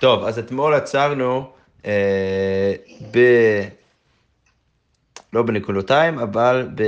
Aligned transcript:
טוב, 0.00 0.24
אז 0.24 0.38
אתמול 0.38 0.74
עצרנו 0.74 1.50
אה, 1.86 2.72
ב... 3.10 3.18
לא 5.32 5.42
בנקודותיים, 5.42 6.18
אבל 6.18 6.68
ב... 6.74 6.82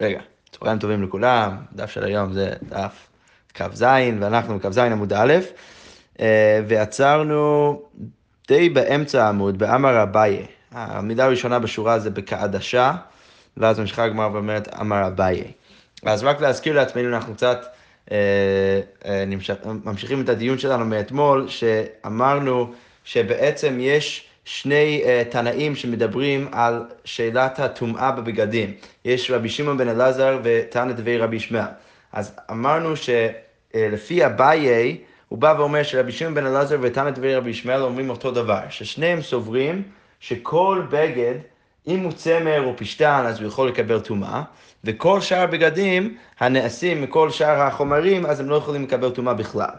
רגע, 0.00 0.20
צהריים 0.50 0.78
טובים 0.78 1.02
לכולם, 1.02 1.56
דף 1.72 1.90
של 1.90 2.04
היום 2.04 2.32
זה 2.32 2.52
דף 2.62 3.08
כ"ז, 3.54 3.84
ואנחנו 4.20 4.58
בכ"ז 4.58 4.78
עמוד 4.78 5.12
א', 5.12 5.34
אה, 6.20 6.60
ועצרנו 6.68 7.82
די 8.48 8.68
באמצע 8.68 9.24
העמוד, 9.24 9.58
באמר 9.58 10.02
אביי. 10.02 10.46
המילה 10.72 11.24
הראשונה 11.24 11.58
בשורה 11.58 11.98
זה 11.98 12.10
בכעדשה, 12.10 12.92
ואז 13.56 13.80
ממשיכה 13.80 14.04
הגמרא 14.04 14.28
ואומרת 14.32 14.68
אמר 14.80 15.06
אביי. 15.06 15.52
אז 16.02 16.24
רק 16.24 16.40
להזכיר 16.40 16.74
לעצמנו, 16.74 17.16
אנחנו 17.16 17.34
קצת 17.34 17.66
נמשך, 19.26 19.54
ממשיכים 19.84 20.20
את 20.20 20.28
הדיון 20.28 20.58
שלנו 20.58 20.84
מאתמול, 20.84 21.48
שאמרנו 21.48 22.72
שבעצם 23.04 23.78
יש 23.80 24.30
שני 24.44 25.02
uh, 25.04 25.32
תנאים 25.32 25.76
שמדברים 25.76 26.48
על 26.52 26.84
שאלת 27.04 27.58
הטומאה 27.58 28.12
בבגדים. 28.12 28.72
יש 29.04 29.30
רבי 29.30 29.48
שמעון 29.48 29.78
בן 29.78 29.88
אלעזר 29.88 30.38
ותנא 30.42 30.92
דבי 30.92 31.18
רבי 31.18 31.36
ישמעאל. 31.36 31.70
אז 32.12 32.36
אמרנו 32.50 32.94
שלפי 32.96 34.26
אביי, 34.26 34.98
הוא 35.28 35.38
בא 35.38 35.54
ואומר 35.58 35.82
שרבי 35.82 36.12
שמעון 36.12 36.34
בן 36.34 36.46
אלעזר 36.46 36.78
ותנא 36.82 37.10
דבי 37.10 37.34
רבי 37.34 37.50
ישמעאל 37.50 37.82
אומרים 37.82 38.10
אותו 38.10 38.30
דבר, 38.30 38.60
ששניהם 38.70 39.22
סוברים 39.22 39.82
שכל 40.20 40.82
בגד, 40.90 41.34
אם 41.86 42.00
הוא 42.00 42.12
צמר 42.12 42.64
או 42.64 42.76
פשטן, 42.76 43.24
אז 43.26 43.40
הוא 43.40 43.48
יכול 43.48 43.68
לקבל 43.68 44.00
טומאה, 44.00 44.42
וכל 44.84 45.20
שאר 45.20 45.40
הבגדים 45.40 46.16
הנעשים 46.40 47.02
מכל 47.02 47.30
שאר 47.30 47.62
החומרים, 47.62 48.26
אז 48.26 48.40
הם 48.40 48.48
לא 48.48 48.54
יכולים 48.54 48.82
לקבל 48.82 49.10
טומאה 49.10 49.34
בכלל. 49.34 49.70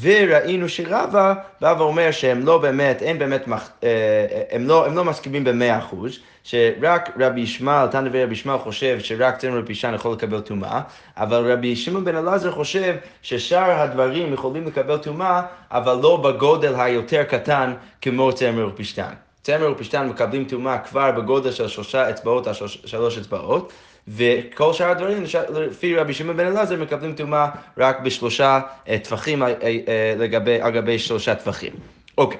וראינו 0.00 0.68
שרבא 0.68 1.34
בא 1.60 1.74
ואומר 1.78 2.10
שהם 2.10 2.46
לא 2.46 2.58
באמת, 2.58 3.02
אין 3.02 3.18
באמת, 3.18 3.48
אה, 3.84 4.26
הם 4.50 4.66
לא, 4.66 4.86
הם 4.86 4.94
לא 4.94 5.04
מסכימים 5.04 5.44
במאה 5.44 5.78
אחוז, 5.78 6.18
שרק 6.44 7.10
רבי 7.20 7.40
ישמעאל, 7.40 7.86
תנא 7.88 8.08
ורבי 8.12 8.32
ישמעאל 8.32 8.58
חושב 8.58 9.00
שרק 9.00 9.36
צמר 9.38 9.60
ופישן 9.62 9.94
יכול 9.94 10.12
לקבל 10.12 10.40
טומאה, 10.40 10.80
אבל 11.16 11.52
רבי 11.52 11.76
שמעון 11.76 12.04
בן 12.04 12.16
אלעזר 12.16 12.52
חושב 12.52 12.96
ששאר 13.22 13.80
הדברים 13.80 14.32
יכולים 14.32 14.66
לקבל 14.66 14.96
טומאה, 14.96 15.42
אבל 15.70 15.98
לא 16.02 16.16
בגודל 16.16 16.74
היותר 16.80 17.22
קטן 17.22 17.74
כמו 18.02 18.32
צמר 18.32 18.68
ופשטן. 18.68 19.23
צמר 19.44 19.72
ופשטן 19.72 20.08
מקבלים 20.08 20.44
טומאה 20.44 20.78
כבר 20.78 21.12
בגודל 21.12 21.52
של 21.52 21.68
שלושה 21.68 22.10
אצבעות 22.10 22.46
עד 22.46 22.54
שלוש 22.84 23.18
אצבעות. 23.18 23.72
וכל 24.08 24.72
שאר 24.72 24.90
הדברים, 24.90 25.24
לפי 25.54 25.96
רבי 25.96 26.14
שמעון 26.14 26.36
בן 26.36 26.46
אלעזר, 26.46 26.82
מקבלים 26.82 27.14
טומאה 27.14 27.48
רק 27.78 28.00
בשלושה 28.00 28.60
אה, 28.88 28.98
טפחים 28.98 29.42
אה, 29.42 29.48
אה, 29.62 30.62
על 30.62 30.70
גבי 30.70 30.98
שלושה 30.98 31.34
טפחים. 31.34 31.72
אוקיי, 32.18 32.38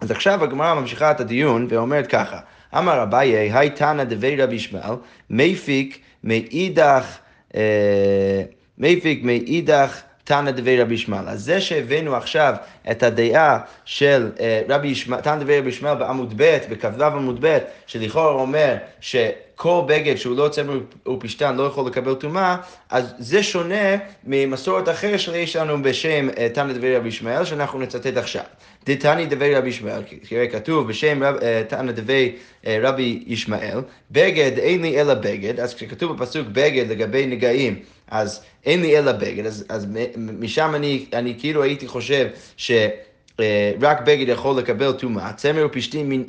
אז 0.00 0.10
עכשיו 0.10 0.44
הגמרא 0.44 0.74
ממשיכה 0.74 1.10
את 1.10 1.20
הדיון 1.20 1.66
ואומרת 1.70 2.06
ככה, 2.06 2.38
אמר 2.78 3.02
אביי, 3.02 3.52
היי 3.52 3.70
תנא 3.70 4.04
דבי 4.04 4.36
רבי 4.36 4.54
ישמעאל, 4.54 4.94
מפיק 5.30 5.98
מאידך, 6.24 7.18
מפיק 8.78 9.24
מאידך 9.24 10.00
תנא 10.24 10.50
דבי 10.50 10.80
רבי 10.80 10.94
ישמעאל. 10.94 11.28
אז 11.28 11.44
זה 11.44 11.60
שהבאנו 11.60 12.16
עכשיו 12.16 12.54
את 12.90 13.02
הדעה 13.02 13.58
של 13.84 14.30
רבי 14.68 14.88
ישמעאל, 14.88 15.20
תנא 15.20 15.36
דבי 15.36 15.58
רבי 15.58 15.68
ישמעאל 15.68 15.94
בעמוד 15.94 16.34
ב', 16.36 16.58
בכ"ו 16.70 17.04
עמוד 17.04 17.38
ב', 17.40 17.58
שלכאורה 17.86 18.42
אומר 18.42 18.76
ש... 19.00 19.16
כל 19.56 19.82
בגד 19.86 20.16
שהוא 20.16 20.36
לא 20.36 20.48
צמר 20.48 20.80
ופשטן 21.08 21.56
לא 21.56 21.62
יכול 21.62 21.86
לקבל 21.86 22.14
טומאה, 22.14 22.56
אז 22.90 23.14
זה 23.18 23.42
שונה 23.42 23.96
ממסורת 24.24 24.88
אחרת 24.88 25.20
שיש 25.20 25.56
לנו 25.56 25.82
בשם 25.82 26.28
אה, 26.38 26.48
תנא 26.48 26.72
דברי 26.72 26.96
רבי 26.96 27.08
ישמעאל, 27.08 27.44
שאנחנו 27.44 27.78
נצטט 27.78 28.16
עכשיו. 28.16 28.42
דתני 28.86 29.26
דברי 29.26 29.54
רבי 29.54 29.68
ישמעאל, 29.68 30.02
כי 30.02 30.50
כתוב 30.52 30.88
בשם 30.88 31.22
אה, 31.22 31.62
תנא 31.68 31.92
דברי 31.92 32.36
אה, 32.66 32.78
רבי 32.82 33.24
ישמעאל, 33.26 33.78
בגד 34.10 34.58
אין 34.58 34.82
לי 34.82 35.00
אלא 35.00 35.14
בגד, 35.14 35.60
אז 35.60 35.74
כשכתוב 35.74 36.12
בפסוק 36.12 36.48
בגד 36.48 36.90
לגבי 36.90 37.26
נגעים, 37.26 37.78
אז 38.10 38.40
אין 38.66 38.80
לי 38.80 38.98
אלא 38.98 39.12
בגד, 39.12 39.46
אז, 39.46 39.64
אז 39.68 39.86
משם 40.16 40.72
אני, 40.74 41.06
אני 41.12 41.34
כאילו 41.38 41.62
הייתי 41.62 41.88
חושב 41.88 42.26
שרק 42.56 44.00
בגד 44.04 44.28
יכול 44.28 44.58
לקבל 44.58 44.92
טומאה, 44.92 45.32
צמר 45.32 45.66
ופשטים, 45.66 46.24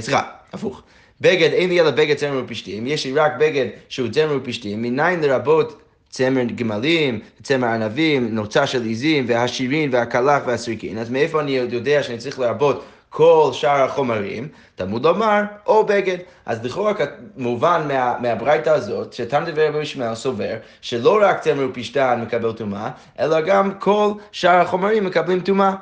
סליחה, 0.00 0.22
הפוך. 0.52 0.82
בגד, 1.20 1.52
אין 1.52 1.68
לי 1.68 1.80
אלא 1.80 1.90
בגד 1.90 2.16
צמר 2.16 2.42
ופשתים, 2.44 2.86
יש 2.86 3.06
לי 3.06 3.12
רק 3.12 3.32
בגד 3.38 3.66
שהוא 3.88 4.08
צמר 4.08 4.38
ופשתים, 4.42 4.82
מניין 4.82 5.20
לרבות 5.20 5.82
צמר 6.10 6.44
גמלים, 6.44 7.20
צמר 7.42 7.68
ענבים, 7.68 8.34
נוצה 8.34 8.66
של 8.66 8.82
עיזים, 8.82 9.24
והשירין 9.28 9.88
והקלח 9.92 10.42
והסריקין, 10.46 10.98
אז 10.98 11.10
מאיפה 11.10 11.40
אני 11.40 11.50
יודע 11.50 12.02
שאני 12.02 12.18
צריך 12.18 12.38
לרבות 12.38 12.84
כל 13.16 13.50
שאר 13.52 13.82
החומרים, 13.82 14.48
תלמוד 14.74 15.06
לומר, 15.06 15.42
או 15.66 15.86
בגד. 15.86 16.16
אז 16.46 16.64
לכאורה 16.64 16.92
מובן 17.36 17.88
מה, 17.88 18.14
מהברייתא 18.20 18.70
הזאת, 18.70 19.12
שתם 19.12 19.42
דבר 19.46 19.68
רבי 19.68 19.78
ישמעאל 19.78 20.14
סובר, 20.14 20.56
שלא 20.80 21.18
רק 21.22 21.40
צמר 21.40 21.66
ופשתן 21.70 22.20
מקבל 22.26 22.52
טומאה, 22.52 22.90
אלא 23.20 23.40
גם 23.40 23.74
כל 23.78 24.12
שאר 24.32 24.60
החומרים 24.60 25.04
מקבלים 25.04 25.40
טומאה. 25.40 25.74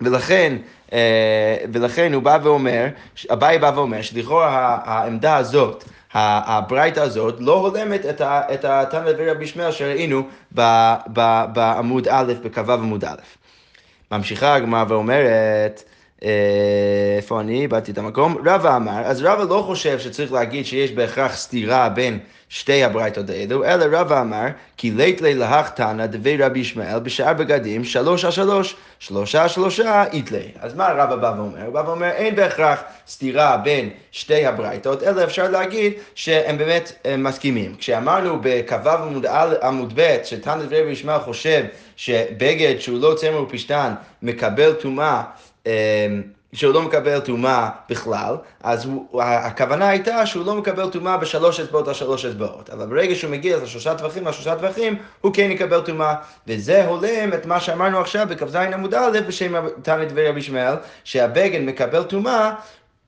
ולכן, 0.00 0.56
אה, 0.92 1.56
ולכן 1.72 2.12
הוא 2.12 2.22
בא 2.22 2.38
ואומר, 2.42 2.86
אביי 3.32 3.58
בא 3.58 3.72
ואומר 3.74 4.02
שלכאורה 4.02 4.78
העמדה 4.84 5.36
הזאת, 5.36 5.84
הברייתא 6.14 7.00
הזאת 7.00 7.34
לא 7.38 7.54
הולמת 7.54 8.06
את 8.26 8.64
התנא 8.64 9.10
ורבי 9.18 9.44
ישמעאל 9.44 9.72
שראינו 9.72 10.22
בעמוד 11.46 12.08
א', 12.08 12.32
בכ"ו 12.42 12.72
עמוד 12.72 13.04
א'. 13.04 13.16
ממשיכה 14.12 14.54
הגמרא 14.54 14.84
ואומרת, 14.88 15.84
איפה 17.18 17.40
אני? 17.40 17.60
איבדתי 17.60 17.90
את 17.90 17.98
המקום. 17.98 18.36
רבא 18.46 18.76
אמר, 18.76 19.00
אז 19.04 19.22
רבא 19.22 19.54
לא 19.54 19.62
חושב 19.66 19.98
שצריך 19.98 20.32
להגיד 20.32 20.66
שיש 20.66 20.92
בהכרח 20.92 21.36
סתירה 21.36 21.88
בין 21.88 22.18
שתי 22.48 22.84
הברייתות 22.84 23.30
האלו, 23.30 23.64
אלא 23.64 23.98
רבא 23.98 24.20
אמר, 24.20 24.46
כי 24.76 24.90
לית 24.90 25.20
לי 25.20 25.34
להך 25.34 25.70
תנא 25.70 26.06
דבי 26.06 26.36
רבי 26.36 26.60
ישמעאל 26.60 26.98
בשאר 26.98 27.32
בגדים 27.32 27.84
שלוש 27.84 28.24
על 28.24 28.30
שלוש, 28.30 28.76
שלושה 28.98 29.48
שלושה 29.48 30.04
איתלי. 30.12 30.48
אז 30.60 30.74
מה 30.74 30.88
רבא 30.88 31.16
בא 31.16 31.34
ואומר? 31.36 31.64
הוא 31.64 31.74
בא 31.74 31.82
ואומר, 31.86 32.10
אין 32.10 32.36
בהכרח 32.36 32.82
סתירה 33.08 33.56
בין 33.56 33.90
שתי 34.12 34.46
הברייתות, 34.46 35.02
אלא 35.02 35.24
אפשר 35.24 35.50
להגיד 35.50 35.92
שהם 36.14 36.58
באמת 36.58 37.06
מסכימים. 37.18 37.74
כשאמרנו 37.78 38.38
בכ"ו 38.42 38.88
עמוד, 38.88 39.26
עמוד 39.62 39.92
ב', 39.96 40.18
שתנא 40.24 40.64
דבי 40.64 40.82
רבי 40.82 40.90
ישמעאל 40.90 41.20
חושב 41.20 41.64
שבגד 41.96 42.74
שהוא 42.78 43.00
לא 43.00 43.14
צמר 43.14 43.42
ופשטן 43.42 43.94
מקבל 44.22 44.72
טומאה 44.72 45.22
שהוא 46.52 46.74
לא 46.74 46.82
מקבל 46.82 47.20
טומאה 47.20 47.68
בכלל, 47.90 48.36
אז 48.62 48.84
הוא, 48.84 49.22
הכוונה 49.22 49.88
הייתה 49.88 50.26
שהוא 50.26 50.46
לא 50.46 50.54
מקבל 50.54 50.90
טומאה 50.90 51.16
בשלוש 51.16 51.60
אצבעות 51.60 51.88
על 51.88 51.94
שלוש 51.94 52.24
אצבעות. 52.24 52.70
אבל 52.70 52.86
ברגע 52.86 53.14
שהוא 53.14 53.30
מגיע 53.30 53.56
לשלושה 53.56 53.94
טווחים 53.94 54.26
על 54.26 54.32
שלושה 54.32 54.54
טווחים, 54.54 54.96
הוא 55.20 55.34
כן 55.34 55.50
יקבל 55.50 55.80
טומאה. 55.80 56.14
וזה 56.46 56.86
הולם 56.86 57.32
את 57.34 57.46
מה 57.46 57.60
שאמרנו 57.60 58.00
עכשיו 58.00 58.26
בכ"ז 58.30 58.54
עמוד 58.54 58.94
א' 58.94 59.18
בשם 59.26 59.54
תנא 59.82 60.04
דברי 60.04 60.28
רבי 60.28 60.40
ישמעאל, 60.40 60.74
שהבגד 61.04 61.60
מקבל 61.60 62.02
טומאה 62.02 62.54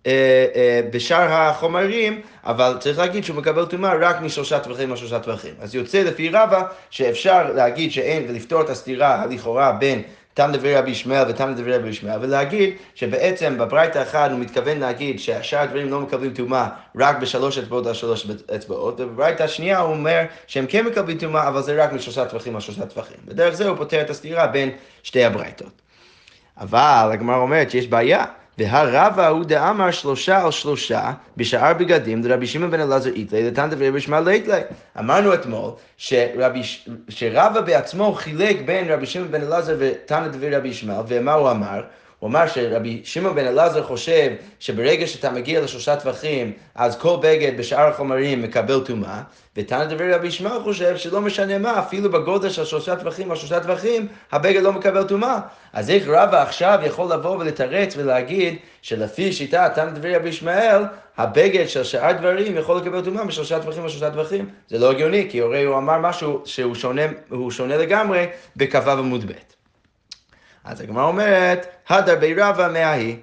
אה, 0.06 0.46
אה, 0.54 0.80
בשאר 0.92 1.32
החומרים, 1.32 2.20
אבל 2.44 2.76
צריך 2.80 2.98
להגיד 2.98 3.24
שהוא 3.24 3.36
מקבל 3.36 3.64
טומאה 3.64 3.94
רק 4.00 4.20
משלושה 4.20 4.58
טווחים 4.58 4.92
לשלושה 4.92 5.18
טווחים. 5.18 5.54
אז 5.60 5.74
יוצא 5.74 6.02
לפי 6.02 6.28
רבא 6.28 6.62
שאפשר 6.90 7.52
להגיד 7.52 7.92
שאין, 7.92 8.26
ולפתור 8.28 8.60
את 8.60 8.70
הסתירה 8.70 9.22
הלכאורה 9.22 9.72
בין 9.72 10.02
תם 10.34 10.50
דברי 10.52 10.76
רבי 10.76 10.90
ישמעאל 10.90 11.30
ותם 11.30 11.52
דברי 11.56 11.76
רבי 11.76 11.88
ישמעאל, 11.88 12.18
ולהגיד 12.20 12.74
שבעצם 12.94 13.58
בברייתא 13.58 14.02
אחת 14.02 14.30
הוא 14.30 14.38
מתכוון 14.38 14.78
להגיד 14.78 15.20
שהשאר 15.20 15.58
הדברים 15.58 15.90
לא 15.90 16.00
מקבלים 16.00 16.34
טומאה 16.34 16.68
רק 16.96 17.16
בשלוש 17.16 17.58
אצבעות 17.58 17.86
על 17.86 17.94
שלוש 17.94 18.26
אצבעות, 18.56 19.00
ובברייתא 19.00 19.42
השנייה 19.42 19.78
הוא 19.78 19.94
אומר 19.94 20.22
שהם 20.46 20.66
כן 20.66 20.86
מקבלים 20.86 21.18
טומאה, 21.18 21.48
אבל 21.48 21.62
זה 21.62 21.84
רק 21.84 21.92
משלושה 21.92 22.24
טווחים 22.24 22.54
על 22.54 22.60
שלושה 22.60 22.86
טווחים. 22.86 23.16
בדרך 23.24 23.54
זה 23.54 23.68
הוא 23.68 23.76
פותר 23.76 24.00
את 24.00 24.10
הסתירה 24.10 24.46
בין 24.46 24.70
שתי 25.02 25.24
הברייתות. 25.24 25.82
אבל 26.58 27.10
הגמרא 27.12 27.36
אומרת 27.36 27.70
שיש 27.70 27.86
בעיה. 27.86 28.24
והרבא 28.58 29.28
הוא 29.28 29.44
דאמר 29.44 29.90
שלושה 29.90 30.44
על 30.44 30.50
שלושה 30.50 31.12
בשאר 31.36 31.74
בגדים 31.74 32.24
לרבי 32.24 32.46
שמעון 32.46 32.70
בן 32.70 32.80
אלעזר 32.80 33.10
איתלי 33.10 33.50
לתן 33.50 33.70
דברי 33.70 33.88
רבי 33.88 34.00
שמעון 34.00 34.28
ליתלי. 34.28 34.60
אמרנו 34.98 35.34
אתמול 35.34 35.70
שרבא 37.08 37.60
בעצמו 37.60 38.12
חילק 38.12 38.56
בין 38.64 38.92
רבי 38.92 39.06
שמעון 39.06 39.30
בן 39.30 39.42
אלעזר 39.42 39.76
ותנא 39.78 40.28
דברי 40.28 40.56
רבי 40.56 40.68
ישמעאל, 40.68 41.04
ומה 41.08 41.32
הוא 41.32 41.50
אמר? 41.50 41.82
הוא 42.20 42.30
אמר 42.30 42.46
שרבי 42.46 43.00
שמעון 43.04 43.34
בן 43.34 43.46
אלעזר 43.46 43.82
חושב 43.82 44.32
שברגע 44.60 45.06
שאתה 45.06 45.30
מגיע 45.30 45.60
לשלושה 45.60 45.96
טווחים, 45.96 46.52
אז 46.74 46.98
כל 46.98 47.16
בגד 47.22 47.56
בשאר 47.58 47.88
החומרים 47.88 48.42
מקבל 48.42 48.80
טומאה, 48.80 49.22
ותנא 49.56 49.84
דברי 49.84 50.12
רבי 50.12 50.26
ישמעאל 50.26 50.62
חושב 50.62 50.96
שלא 50.96 51.20
משנה 51.20 51.58
מה, 51.58 51.78
אפילו 51.78 52.10
בגודל 52.10 52.50
של 52.50 52.64
שלושה 52.64 52.96
טווחים 52.96 53.30
או 53.30 53.36
שלושה 53.36 53.60
טווחים, 53.60 54.06
הבגד 54.32 54.62
לא 54.62 54.72
מקבל 54.72 55.04
טומאה. 55.04 55.40
אז 55.72 55.90
איך 55.90 56.08
רבא 56.08 56.42
עכשיו 56.42 56.78
יכול 56.82 57.12
לבוא 57.12 57.36
ולתרץ 57.36 57.94
ולהגיד 57.96 58.56
שלפי 58.82 59.32
שיטה 59.32 59.68
תנא 59.74 59.90
דברי 59.90 60.16
רבי 60.16 60.28
ישמעאל, 60.28 60.82
הבגד 61.16 61.68
של 61.68 61.84
שאר 61.84 62.12
דברים 62.12 62.56
יכול 62.56 62.76
לקבל 62.76 63.04
טומאה 63.04 63.24
בשלושה 63.24 63.60
טווחים 63.60 63.84
או 63.84 63.88
שלושה 63.88 64.10
טווחים? 64.10 64.48
זה 64.68 64.78
לא 64.78 64.90
הגיוני, 64.90 65.26
כי 65.30 65.40
הרי 65.40 65.64
הוא 65.64 65.78
אמר 65.78 65.98
משהו 65.98 66.42
שהוא 66.44 66.74
שונה, 66.74 67.02
שונה 67.50 67.76
לגמרי 67.76 68.26
בכ"ו 68.56 68.90
עמוד 68.90 69.24
ב'. 69.24 69.59
אז 70.64 70.80
הגמרא 70.80 71.04
אומרת, 71.04 71.66
הדר 71.88 72.16
בי 72.16 72.34
רבא 72.34 72.68
מההיא. 72.72 73.16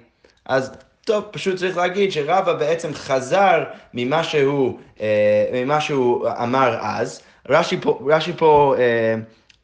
אז 0.46 0.72
טוב, 1.04 1.24
פשוט 1.30 1.56
צריך 1.56 1.76
להגיד 1.76 2.12
שרבא 2.12 2.52
בעצם 2.52 2.94
חזר 2.94 3.64
ממה 3.94 4.24
שהוא, 4.24 4.78
אה, 5.00 5.50
ממה 5.52 5.80
שהוא 5.80 6.28
אמר 6.42 6.78
אז. 6.80 7.20
רש"י 7.48 7.80
פה, 7.80 8.00
רש"י 8.06 8.32
פה 8.36 8.74
אה, 8.78 9.14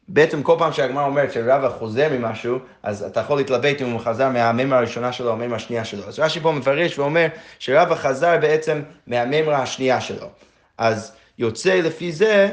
בעצם 0.07 0.43
כל 0.43 0.55
פעם 0.57 0.73
שהגמרא 0.73 1.05
אומרת 1.05 1.33
שרבא 1.33 1.69
חוזר 1.69 2.07
ממשהו, 2.11 2.59
אז 2.83 3.03
אתה 3.03 3.19
יכול 3.19 3.37
להתלבט 3.37 3.81
אם 3.81 3.89
הוא 3.89 3.99
חזר 3.99 4.29
מהמימרה 4.29 4.79
הראשונה 4.79 5.11
שלו 5.11 5.29
או 5.29 5.35
מהמימרה 5.35 5.57
השנייה 5.57 5.85
שלו. 5.85 6.03
אז 6.07 6.19
רש"י 6.19 6.39
פה 6.39 6.51
מפרש 6.51 6.99
ואומר 6.99 7.27
שרבא 7.59 7.95
חזר 7.95 8.37
בעצם 8.41 8.81
מהמימרה 9.07 9.57
השנייה 9.57 10.01
שלו. 10.01 10.27
אז 10.77 11.15
יוצא 11.37 11.75
לפי 11.75 12.11
זה, 12.11 12.49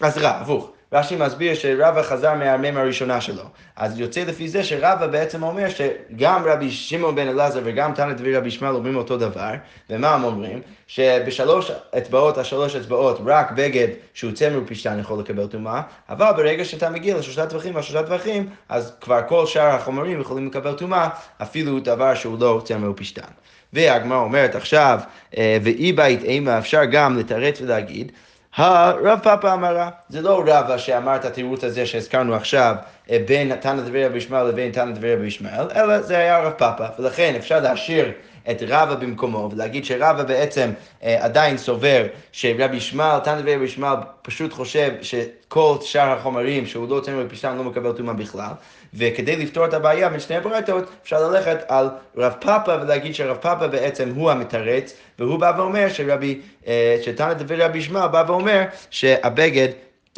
אז 0.00 0.18
רע, 0.18 0.30
הפוך. 0.30 0.71
רש"י 0.92 1.16
מסביר 1.16 1.54
שרבא 1.54 2.02
חזר 2.02 2.34
מהמימרה 2.34 2.82
הראשונה 2.82 3.20
שלו. 3.20 3.42
אז 3.76 4.00
יוצא 4.00 4.24
לפי 4.24 4.48
זה 4.48 4.64
שרבא 4.64 5.06
בעצם 5.06 5.42
אומר 5.42 5.66
שגם 5.68 6.42
רבי 6.44 6.70
שמעון 6.70 7.14
בן 7.14 7.28
אלעזר 7.28 7.60
וגם 7.64 7.94
תנא 7.94 8.12
דבי 8.12 8.36
רבי 8.36 8.48
ישמעאל 8.48 8.74
אומרים 8.74 8.96
אותו 8.96 9.16
דבר, 9.16 9.52
ומה 9.90 10.14
הם 10.14 10.24
אומרים? 10.24 10.60
שבשלוש 10.86 11.70
אצבעות, 11.98 12.38
השלוש 12.38 12.76
אצבעות, 12.76 13.20
רק 13.26 13.50
בגד 13.50 13.88
שהוא 14.14 14.32
צמר 14.32 14.60
ופשתן 14.62 14.98
יכול 15.00 15.18
לקבל 15.20 15.46
טומאה, 15.46 15.82
אבל 16.08 16.32
ברגע 16.36 16.64
שאתה 16.64 16.90
מגיע 16.90 17.18
לשלושה 17.18 17.46
טווחים 17.46 17.74
והשלושה 17.74 18.02
טווחים, 18.02 18.48
אז 18.68 18.92
כבר 19.00 19.20
כל 19.28 19.46
שאר 19.46 19.66
החומרים 19.66 20.20
יכולים 20.20 20.46
לקבל 20.46 20.72
טומאה, 20.72 21.08
אפילו 21.42 21.80
דבר 21.80 22.14
שהוא 22.14 22.36
לא 22.40 22.62
צמר 22.64 22.90
ופשתן. 22.90 23.22
והגמרא 23.72 24.18
אומרת 24.18 24.54
עכשיו, 24.54 24.98
אה, 25.36 25.56
ואי 25.62 25.92
בית 25.92 26.22
אימה 26.22 26.58
אפשר 26.58 26.84
גם 26.84 27.18
לתרץ 27.18 27.60
ולהגיד, 27.60 28.12
הרב 28.56 29.18
פאפה 29.22 29.52
אמרה, 29.52 29.90
זה 30.08 30.22
לא 30.22 30.42
רבא 30.46 30.78
שאמר 30.78 31.16
את 31.16 31.24
התירוץ 31.24 31.64
הזה 31.64 31.86
שהזכרנו 31.86 32.34
עכשיו 32.34 32.74
אה, 33.10 33.18
בין 33.26 33.56
תנא 33.56 33.82
דברי 33.82 34.06
רבי 34.06 34.18
ישמעאל 34.18 34.48
לבין 34.48 34.72
תנא 34.72 34.92
דברי 34.92 35.14
רבי 35.14 35.26
ישמעאל, 35.26 35.66
אלא 35.76 36.00
זה 36.00 36.18
היה 36.18 36.38
רב 36.38 36.52
פאפה, 36.52 36.84
ולכן 36.98 37.34
אפשר 37.36 37.60
להשאיר 37.60 38.12
את 38.50 38.62
רבא 38.68 38.94
במקומו 38.94 39.48
ולהגיד 39.52 39.84
שרבא 39.84 40.22
בעצם 40.22 40.70
אה, 41.02 41.24
עדיין 41.24 41.58
סובר 41.58 42.06
שרבי 42.32 42.76
ישמעאל, 42.76 43.18
תנא 43.18 43.40
דברי 43.40 43.56
רבי 43.56 43.64
ישמעאל 43.64 43.96
פשוט 44.22 44.52
חושב 44.52 44.92
שכל 45.02 45.76
שאר 45.80 46.10
החומרים 46.10 46.66
שהוא 46.66 46.88
לא 46.88 46.94
יוצא 46.94 47.12
מפשטן 47.12 47.56
לא 47.56 47.64
מקבל 47.64 47.92
טומאה 47.92 48.14
בכלל, 48.14 48.52
וכדי 48.94 49.36
לפתור 49.36 49.64
את 49.64 49.74
הבעיה 49.74 50.08
בין 50.08 50.20
שני 50.20 50.36
הברייתות 50.36 50.84
אפשר 51.02 51.28
ללכת 51.28 51.58
על 51.68 51.88
רב 52.16 52.34
פאפה 52.40 52.74
ולהגיד 52.82 53.14
שרב 53.14 53.36
פאפה 53.36 53.66
בעצם 53.66 54.12
הוא 54.14 54.30
המתרץ, 54.30 54.94
והוא 55.18 55.38
בא 55.38 55.52
ואומר 55.56 55.88
שרבי, 55.88 56.40
אה, 56.66 56.96
שתנא 57.04 57.32
דברי 57.32 57.64
רבי 57.64 57.78
ישמעאל 57.78 58.08
בא 58.08 58.24
ואומר 58.26 58.62
שהבגד 58.90 59.68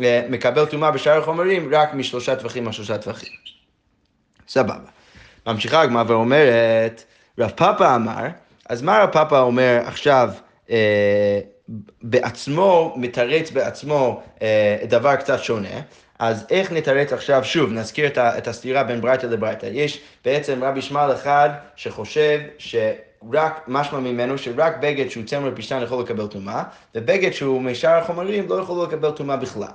אה, 0.02 0.26
מקבל 0.28 0.64
טומאה 0.64 0.90
בשאר 0.90 1.18
החומרים 1.18 1.74
רק 1.74 1.94
משלושה 1.94 2.36
טווחים 2.36 2.66
או 2.66 2.72
שלושה 2.72 2.98
טווחים. 2.98 3.32
סבבה. 4.48 4.74
ממשיכה 5.46 5.80
הגמרא 5.80 6.04
ואומרת, 6.06 7.04
רב 7.38 7.50
פאפה 7.50 7.94
אמר, 7.94 8.26
אז 8.68 8.82
מה 8.82 8.98
רב 8.98 9.10
פאפה 9.10 9.40
אומר 9.40 9.80
עכשיו 9.84 10.30
אה, 10.70 11.40
בעצמו, 12.02 12.94
מתרץ 12.96 13.50
בעצמו 13.50 14.22
אה, 14.42 14.76
דבר 14.88 15.16
קצת 15.16 15.38
שונה? 15.38 15.80
אז 16.18 16.46
איך 16.50 16.72
נתרץ 16.72 17.12
עכשיו, 17.12 17.44
שוב, 17.44 17.72
נזכיר 17.72 18.06
את, 18.06 18.18
את 18.18 18.48
הסתירה 18.48 18.84
בין 18.84 19.00
ברייתא 19.00 19.26
לברייתא. 19.26 19.68
יש 19.72 20.00
בעצם 20.24 20.64
רבי 20.64 20.78
ישמעאל 20.78 21.12
אחד 21.12 21.50
שחושב 21.76 22.40
שרק, 22.58 23.60
משמע 23.68 23.98
ממנו 23.98 24.38
שרק 24.38 24.76
בגד 24.80 25.08
שהוא 25.08 25.24
צמר 25.24 25.52
פשטן 25.56 25.82
יכול 25.82 26.02
לקבל 26.02 26.26
טומאה, 26.26 26.62
ובגד 26.94 27.30
שהוא 27.32 27.62
משאר 27.62 27.98
החומרים 27.98 28.48
לא 28.48 28.54
יכול 28.54 28.84
לקבל 28.84 29.10
טומאה 29.10 29.36
בכלל. 29.36 29.68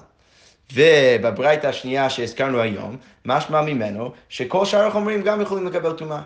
ובברייתא 0.73 1.67
השנייה 1.67 2.09
שהזכרנו 2.09 2.59
היום, 2.59 2.97
משמע 3.25 3.61
ממנו 3.61 4.11
שכל 4.29 4.65
שאר 4.65 4.87
החומרים 4.87 5.21
גם 5.21 5.41
יכולים 5.41 5.67
לקבל 5.67 5.91
טומאה. 5.93 6.21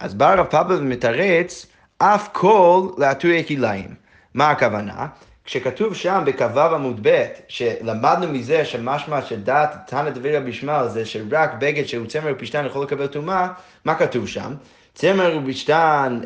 אז 0.00 0.14
בא 0.14 0.32
הרב 0.32 0.46
פאפה 0.46 0.74
ומתרץ 0.74 1.66
אף 1.98 2.28
כל 2.32 2.88
לעטורי 2.98 3.44
כליים. 3.48 3.94
מה 4.34 4.50
הכוונה? 4.50 5.06
כשכתוב 5.44 5.94
שם 5.94 6.22
בכ"ו 6.26 6.60
עמוד 6.60 6.98
ב', 7.02 7.24
שלמדנו 7.48 8.28
מזה 8.32 8.64
שמשמע 8.64 9.22
שדעת 9.22 9.76
תנא 9.86 10.10
דברי 10.10 10.36
רבי 10.36 10.50
ישמעאל 10.50 10.88
זה 10.88 11.06
שרק 11.06 11.50
בגד 11.58 11.84
שהוא 11.84 12.06
צמר 12.06 12.32
ופשתן 12.36 12.66
יכול 12.66 12.84
לקבל 12.84 13.06
טומאה, 13.06 13.48
מה 13.84 13.94
כתוב 13.94 14.28
שם? 14.28 14.54
צמר 14.94 15.38
ופשתן, 15.44 16.20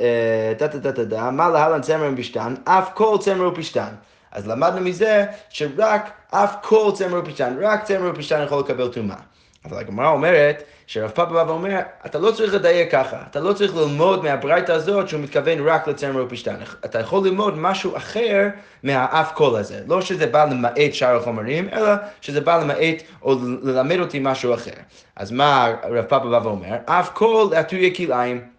טה 0.58 0.68
טה 0.68 0.80
טה 0.80 0.92
טה 0.92 1.10
טה, 1.10 1.30
מה 1.30 1.48
להלן 1.48 1.80
צמר 1.80 2.10
ופשתן? 2.12 2.54
אף 2.64 2.90
כל 2.94 3.16
צמר 3.20 3.48
ופשתן. 3.48 3.92
אז 4.32 4.48
למדנו 4.48 4.80
מזה 4.80 5.24
שרק 5.48 6.10
אף 6.30 6.54
כל 6.62 6.90
צמר 6.94 7.18
ופשתן, 7.18 7.56
רק 7.60 7.84
צמר 7.84 8.10
ופשתן 8.14 8.42
יכול 8.42 8.60
לקבל 8.60 8.88
טומאה. 8.88 9.16
אבל 9.64 9.78
הגמרא 9.78 10.08
אומרת, 10.08 10.62
שרב 10.86 11.10
פאפה 11.10 11.32
בא 11.32 11.44
ואומר, 11.46 11.78
אתה 12.06 12.18
לא 12.18 12.30
צריך 12.30 12.54
לדייק 12.54 12.92
ככה, 12.92 13.16
אתה 13.30 13.40
לא 13.40 13.52
צריך 13.52 13.76
ללמוד 13.76 14.24
מהברייתא 14.24 14.72
הזאת 14.72 15.08
שהוא 15.08 15.20
מתכוון 15.20 15.68
רק 15.68 15.88
לצמר 15.88 16.24
ופשתן, 16.24 16.56
אתה 16.84 17.00
יכול 17.00 17.26
ללמוד 17.26 17.58
משהו 17.58 17.96
אחר 17.96 18.48
מה"אף 18.82 19.32
כל" 19.32 19.56
הזה, 19.56 19.80
לא 19.86 20.00
שזה 20.00 20.26
בא 20.26 20.44
למעט 20.44 20.92
שאר 20.92 21.16
החומרים, 21.16 21.68
אלא 21.72 21.92
שזה 22.20 22.40
בא 22.40 22.58
למעט 22.58 23.02
או 23.22 23.34
ללמד 23.62 23.98
אותי 23.98 24.18
משהו 24.22 24.54
אחר. 24.54 24.70
אז 25.16 25.30
מה 25.30 25.74
רב 25.84 26.04
פאפה 26.04 26.28
בא 26.28 26.40
ואומר? 26.44 26.76
אף 26.86 27.08
כל 27.08 27.54
עטוי 27.54 27.94
כלאיים. 27.96 28.54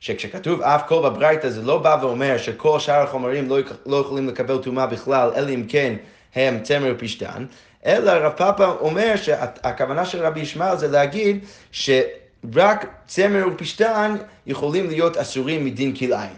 שכשכתוב 0.00 0.62
אף 0.62 0.82
כל 0.88 1.08
בברייתא 1.08 1.50
זה 1.50 1.62
לא 1.62 1.78
בא 1.78 1.98
ואומר 2.02 2.38
שכל 2.38 2.78
שאר 2.78 3.02
החומרים 3.02 3.48
לא, 3.48 3.58
לא 3.86 3.96
יכולים 3.96 4.28
לקבל 4.28 4.58
טומאה 4.58 4.86
בכלל, 4.86 5.30
אלא 5.36 5.50
אם 5.50 5.64
כן 5.68 5.94
הם 6.34 6.62
צמר 6.62 6.92
ופשתן, 6.94 7.44
אלא 7.86 8.10
רב 8.10 8.32
פאפה 8.32 8.66
אומר 8.66 9.16
שהכוונה 9.16 10.04
של 10.04 10.26
רבי 10.26 10.40
ישמעאל 10.40 10.76
זה 10.76 10.88
להגיד 10.88 11.44
שרק 11.72 12.86
צמר 13.06 13.46
ופשתן 13.54 14.16
יכולים 14.46 14.86
להיות 14.86 15.16
אסורים 15.16 15.64
מדין 15.64 15.96
כלאיים. 15.96 16.36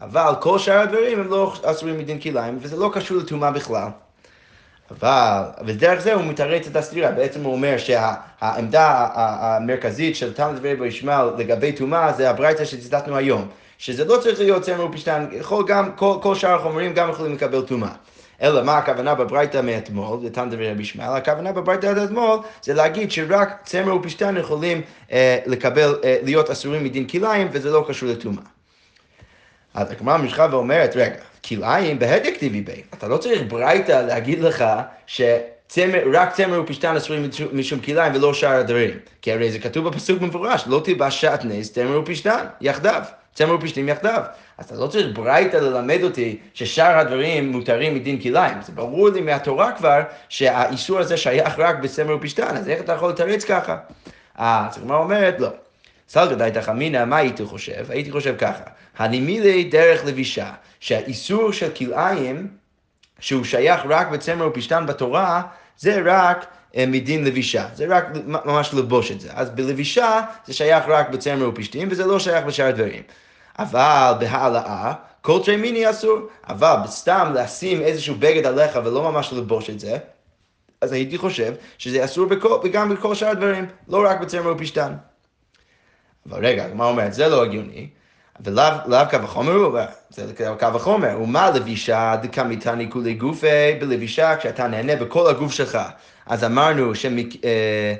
אבל 0.00 0.32
כל 0.40 0.58
שאר 0.58 0.80
הדברים 0.80 1.20
הם 1.20 1.28
לא 1.28 1.54
אסורים 1.62 1.98
מדין 1.98 2.20
כלאיים, 2.20 2.58
וזה 2.60 2.76
לא 2.76 2.90
קשור 2.94 3.16
לטומאה 3.16 3.50
בכלל. 3.50 3.88
אבל, 4.90 5.42
ודרך 5.66 6.00
זה 6.00 6.14
הוא 6.14 6.24
מתרץ 6.24 6.66
את 6.66 6.76
הסתירה, 6.76 7.10
בעצם 7.10 7.44
הוא 7.44 7.52
אומר 7.52 7.78
שהעמדה 7.78 9.08
המרכזית 9.14 10.16
של 10.16 10.32
דברי 10.32 10.74
רבי 10.74 10.86
ישמעאל 10.86 11.28
לגבי 11.38 11.72
טומאה 11.72 12.12
זה 12.12 12.30
הברייתא 12.30 12.64
שציטטנו 12.64 13.16
היום, 13.16 13.48
שזה 13.78 14.04
לא 14.04 14.16
צריך 14.16 14.40
להיות 14.40 14.62
צמר 14.62 14.86
ופשתן, 14.86 15.26
כל, 15.42 15.64
גם, 15.66 15.92
כל, 15.96 16.16
כל 16.22 16.34
שאר 16.34 16.54
החומרים 16.54 16.94
גם 16.94 17.10
יכולים 17.10 17.34
לקבל 17.34 17.62
טומאה. 17.62 17.92
אלא 18.42 18.64
מה 18.64 18.78
הכוונה 18.78 19.14
בברייתא 19.14 19.60
מאתמול, 19.60 20.20
זה 20.20 20.28
דברי 20.30 20.70
רבי 20.70 20.82
ישמעאל, 20.82 21.16
הכוונה 21.16 21.52
בברייתא 21.52 21.86
עד 21.86 21.98
אתמול 21.98 22.38
זה 22.62 22.74
להגיד 22.74 23.10
שרק 23.10 23.60
צמר 23.64 23.96
ופשתן 23.96 24.36
יכולים 24.36 24.80
אה, 25.12 25.38
לקבל, 25.46 25.98
אה, 26.04 26.18
להיות 26.22 26.50
אסורים 26.50 26.84
מדין 26.84 27.08
כלאיים 27.08 27.48
וזה 27.52 27.70
לא 27.70 27.84
קשור 27.88 28.08
לטומאה. 28.08 28.44
אז 29.74 29.90
הגמרא 29.90 30.16
ממשיכה 30.16 30.46
ואומרת, 30.50 30.96
רגע, 30.96 31.14
כלאיים 31.48 31.98
בהדק 31.98 32.36
טבעי 32.38 32.60
בי, 32.60 32.82
אתה 32.94 33.08
לא 33.08 33.16
צריך 33.16 33.42
ברייתא 33.48 33.92
להגיד 34.06 34.40
לך 34.40 34.64
שרק 35.06 36.32
צמר 36.32 36.60
ופשתן 36.60 36.96
אסורים 36.96 37.30
משום 37.52 37.80
כלאיים 37.80 38.14
ולא 38.14 38.34
שאר 38.34 38.56
הדברים. 38.56 38.90
כי 39.22 39.32
הרי 39.32 39.52
זה 39.52 39.58
כתוב 39.58 39.88
בפסוק 39.88 40.20
במפורש, 40.20 40.64
לא 40.66 40.80
תלבש 40.84 41.20
שעטנז, 41.20 41.72
צמר 41.72 42.00
ופשתן, 42.00 42.44
יחדיו. 42.60 43.02
צמר 43.34 43.54
ופשתים 43.54 43.88
יחדיו. 43.88 44.22
אז 44.58 44.64
אתה 44.64 44.74
לא 44.74 44.86
צריך 44.86 45.06
ברייתא 45.18 45.56
ללמד 45.56 46.00
אותי 46.02 46.38
ששאר 46.54 46.98
הדברים 46.98 47.52
מותרים 47.52 47.94
מדין 47.94 48.20
כליים. 48.20 48.62
זה 48.62 48.72
ברור 48.72 49.08
לי 49.08 49.20
מהתורה 49.20 49.72
כבר 49.72 50.02
שהאיסור 50.28 50.98
הזה 50.98 51.16
שייך 51.16 51.58
רק 51.58 51.78
בצמר 51.78 52.16
ופשתן, 52.16 52.56
אז 52.56 52.68
איך 52.68 52.80
אתה 52.80 52.92
יכול 52.92 53.10
לתרץ 53.10 53.44
ככה? 53.44 53.76
אה, 54.38 54.66
אז 54.70 54.78
הגמרא 54.78 54.98
אומרת, 54.98 55.40
לא. 55.40 55.48
סלגא 56.08 56.34
דייתא 56.34 56.60
חמינא, 56.60 57.04
מה 57.04 57.16
הייתי 57.16 57.44
חושב? 57.44 57.90
הייתי 57.90 58.10
חושב 58.10 58.34
ככה, 58.38 58.64
הנימילי 58.98 59.64
דרך 59.64 60.04
לבישה, 60.04 60.50
שהאיסור 60.80 61.52
של 61.52 61.70
כלאיים, 61.70 62.48
שהוא 63.20 63.44
שייך 63.44 63.80
רק 63.88 64.08
בצמר 64.08 64.48
ופשתן 64.48 64.86
בתורה, 64.86 65.42
זה 65.78 66.02
רק 66.04 66.46
אה, 66.76 66.86
מדין 66.86 67.24
לבישה, 67.24 67.66
זה 67.74 67.86
רק 67.88 68.06
ממש 68.26 68.74
לבוש 68.74 69.10
את 69.10 69.20
זה. 69.20 69.28
אז 69.32 69.50
בלבישה 69.50 70.20
זה 70.46 70.52
שייך 70.52 70.84
רק 70.88 71.08
בצמר 71.08 71.48
ופשתים, 71.48 71.88
וזה 71.90 72.06
לא 72.06 72.18
שייך 72.18 72.44
בשאר 72.44 72.66
הדברים. 72.66 73.02
אבל 73.58 74.12
בהעלאה, 74.20 74.92
כל 75.20 75.40
תרי 75.44 75.56
מיני 75.56 75.90
אסור, 75.90 76.18
אבל 76.48 76.76
סתם 76.86 77.32
לשים 77.34 77.80
איזשהו 77.80 78.14
בגד 78.18 78.46
עליך 78.46 78.78
ולא 78.84 79.12
ממש 79.12 79.32
ללבוש 79.32 79.70
את 79.70 79.80
זה, 79.80 79.98
אז 80.80 80.92
הייתי 80.92 81.18
חושב 81.18 81.54
שזה 81.78 82.04
אסור 82.04 82.26
בכל, 82.26 82.60
וגם 82.64 82.88
בכל 82.88 83.14
שאר 83.14 83.28
הדברים, 83.28 83.66
לא 83.88 84.04
רק 84.06 84.20
בצמר 84.20 84.52
ופשתן. 84.52 84.92
אבל 86.30 86.46
רגע, 86.46 86.66
מה 86.74 86.84
אומרת? 86.84 87.14
זה 87.14 87.28
לא 87.28 87.42
הגיוני. 87.42 87.88
ולאו 88.40 89.10
קו 89.10 89.16
החומר, 89.16 89.86
זה 90.10 90.32
קו 90.60 90.66
החומר, 90.66 91.20
ומה 91.22 91.50
לבישה 91.50 92.16
דקמיתני 92.22 92.90
כולי 92.90 93.14
גופי, 93.14 93.74
בלבישה 93.80 94.36
כשאתה 94.36 94.68
נהנה 94.68 94.96
בכל 94.96 95.30
הגוף 95.30 95.52
שלך. 95.52 95.78
אז 96.26 96.44
אמרנו 96.44 96.94
שמ... 96.94 97.16
אה, 97.44 97.94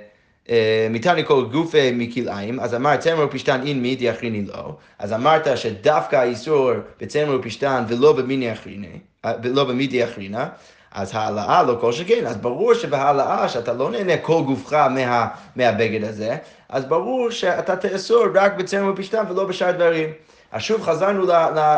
אה, 0.51 0.87
מתני 0.91 1.25
כל 1.25 1.45
גופי 1.53 1.91
מכלאיים, 1.95 2.61
אז 2.61 2.75
אמר 2.75 2.97
צמר 2.97 3.25
ופשתן 3.25 3.61
אין 3.67 3.83
מי 3.83 3.97
דיאחריני 3.97 4.45
לא, 4.45 4.77
אז 4.99 5.13
אמרת 5.13 5.59
שדווקא 5.59 6.17
האיסור 6.17 6.71
בצמר 7.01 7.37
ופשתן 7.41 7.85
ולא 7.89 8.13
במיני 8.13 8.53
אחריני, 8.53 8.99
אה, 9.25 9.33
ולא 9.43 9.65
במידי 9.65 10.05
אחרינה, 10.05 10.49
אז 10.93 11.11
העלאה 11.15 11.63
לא 11.63 11.77
כל 11.81 11.93
שכן, 11.93 12.27
אז 12.27 12.37
ברור 12.37 12.75
שבהעלאה 12.75 13.49
שאתה 13.49 13.73
לא 13.73 13.91
נהנה 13.91 14.17
כל 14.17 14.43
גופך 14.47 14.73
מה, 14.73 15.29
מהבגד 15.57 16.05
הזה, 16.05 16.37
אז 16.69 16.85
ברור 16.85 17.31
שאתה 17.31 17.77
תאסור 17.77 18.27
רק 18.35 18.55
בצלם 18.55 18.91
ופשטם 18.91 19.25
ולא 19.29 19.45
בשאר 19.45 19.71
דברים. 19.71 20.09
אז 20.55 20.63
שוב 20.63 20.83
חזרנו 20.83 21.27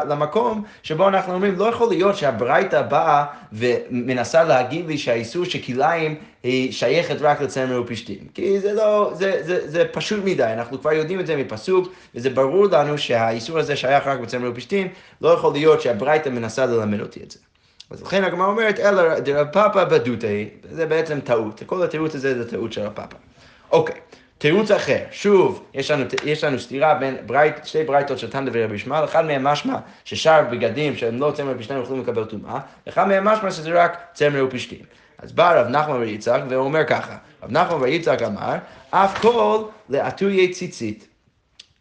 למקום 0.09 0.65
שבו 0.83 1.09
אנחנו 1.09 1.35
אומרים, 1.35 1.59
לא 1.59 1.65
יכול 1.65 1.89
להיות 1.89 2.17
שהברייתא 2.17 2.83
באה 2.83 3.25
ומנסה 3.53 4.45
להגיד 4.45 4.87
לי 4.87 4.99
שהאיסור 4.99 5.45
של 5.45 5.59
כליים 5.67 6.15
היא 6.43 6.73
שייכת 6.73 7.17
רק 7.21 7.41
לצמר 7.41 7.83
ופשתים. 7.83 8.19
כי 8.35 8.61
זה 8.61 8.73
לא, 8.73 9.11
זה, 9.15 9.41
זה, 9.43 9.71
זה 9.71 9.85
פשוט 9.93 10.25
מדי, 10.25 10.45
אנחנו 10.45 10.81
כבר 10.81 10.93
יודעים 10.93 11.21
את 11.21 11.27
זה 11.27 11.37
מפסוק, 11.37 11.93
וזה 12.15 12.31
ברור 12.31 12.67
לנו 12.67 12.99
שהאיסור 12.99 13.59
הזה 13.59 13.77
שייך 13.77 14.07
רק 14.07 14.21
בצמר 14.21 14.51
ופשתים, 14.51 14.89
לא 15.21 15.29
יכול 15.29 15.53
להיות 15.53 15.83
שהברייתא 15.83 16.29
מנסה 16.29 16.67
ללמד 16.67 17.01
אותי 17.01 17.21
את 17.23 17.31
זה. 17.31 17.39
אז 17.91 18.03
לכן 18.03 18.25
הגמרא 18.25 18.47
אומרת, 18.47 18.81
אלא 18.81 19.19
דרב 19.19 19.47
פאפא 19.53 19.85
בדותאי, 19.85 20.49
זה 20.71 20.87
בעצם 20.87 21.21
טעות, 21.21 21.63
כל 21.67 21.83
התירוץ 21.83 22.15
הזה 22.15 22.43
זה 22.43 22.51
טעות 22.51 22.73
של 22.73 22.87
הפאפא. 22.87 23.17
אוקיי. 23.73 23.97
תירוץ 24.47 24.71
אחר, 24.71 24.99
שוב, 25.11 25.65
יש 25.75 25.91
לנו, 25.91 26.05
יש 26.25 26.45
לנו 26.45 26.59
סתירה 26.59 26.95
בין 26.95 27.17
ברית, 27.27 27.55
שתי 27.65 27.85
ברייתות 27.85 28.19
של 28.19 28.31
תנא 28.31 28.51
ורבי 28.53 28.75
ישמעאל, 28.75 29.05
אחד 29.05 29.27
מהם 29.27 29.45
משמע 29.45 29.77
ששאר 30.05 30.43
בגדים 30.51 30.97
שהם 30.97 31.21
לא 31.21 31.33
צמר 31.35 31.53
ופשתים 31.57 31.83
יכולים 31.83 32.03
לקבל 32.03 32.25
טומאה, 32.25 32.59
אחד 32.89 33.09
מהם 33.09 33.25
משמע 33.25 33.51
שזה 33.51 33.83
רק 33.85 33.99
צמר 34.15 34.45
ופשתים. 34.45 34.79
אז 35.19 35.33
בא 35.33 35.61
רב 35.61 35.67
נחמן 35.67 35.99
בר 35.99 36.03
יצחק 36.03 36.41
והוא 36.49 36.65
אומר 36.65 36.85
ככה, 36.85 37.17
רב 37.43 37.51
נחמן 37.51 37.79
בר 37.79 37.87
יצחק 37.87 38.23
אמר, 38.23 38.55
אף 38.91 39.21
כל 39.21 39.63
לעטויי 39.89 40.49
ציצית. 40.51 41.09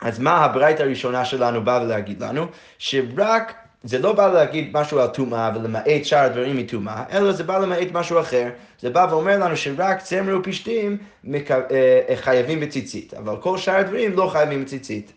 אז 0.01 0.19
מה 0.19 0.37
הברית 0.37 0.79
הראשונה 0.79 1.25
שלנו 1.25 1.63
באה 1.63 1.83
להגיד 1.83 2.23
לנו? 2.23 2.45
שרק 2.77 3.53
זה 3.85 3.99
לא 3.99 4.13
בא 4.13 4.33
להגיד 4.33 4.69
משהו 4.73 4.99
על 4.99 5.07
טומאה 5.07 5.51
ולמעט 5.55 6.03
שאר 6.03 6.19
הדברים 6.19 6.57
מטומאה, 6.57 7.03
אלא 7.11 7.31
זה 7.31 7.43
בא 7.43 7.57
למעט 7.57 7.87
משהו 7.91 8.19
אחר. 8.19 8.49
זה 8.81 8.89
בא 8.89 9.07
ואומר 9.09 9.39
לנו 9.39 9.57
שרק 9.57 10.01
צמר 10.01 10.37
ופשתים. 10.39 10.97
אה, 11.33 11.39
אה, 11.49 12.15
חייבים 12.15 12.59
בציצית, 12.59 13.13
אבל 13.13 13.35
כל 13.37 13.57
שאר 13.57 13.75
הדברים 13.75 14.13
לא 14.13 14.29
חייבים 14.31 14.63
בציצית. 14.63 15.11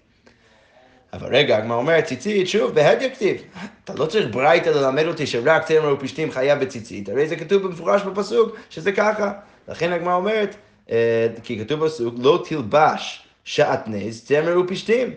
אבל 1.12 1.36
רגע, 1.36 1.56
הגמרא 1.56 1.76
אומרת 1.76 2.04
ציצית, 2.04 2.48
שוב, 2.48 2.74
בהדיא 2.74 3.08
כתיב. 3.08 3.36
אתה 3.84 3.94
לא 3.94 4.06
צריך 4.06 4.34
ברייתא 4.34 4.68
ללמד 4.68 5.06
אותי 5.06 5.26
שרק 5.26 5.64
צמר 5.64 5.94
ופשתים 5.94 6.30
חייב 6.30 6.60
בציצית, 6.60 7.08
הרי 7.08 7.28
זה 7.28 7.36
כתוב 7.36 7.62
במפורש 7.62 8.02
בפסוק 8.02 8.56
שזה 8.70 8.92
ככה. 8.92 9.32
לכן 9.68 9.92
הגמרא 9.92 10.14
אומרת, 10.14 10.56
אה, 10.90 11.26
כי 11.42 11.58
כתוב 11.58 11.84
בפסוק, 11.84 12.14
לא 12.18 12.44
תלבש 12.48 13.22
שעטנז 13.44 14.24
צמר 14.24 14.60
ופשתים. 14.60 15.14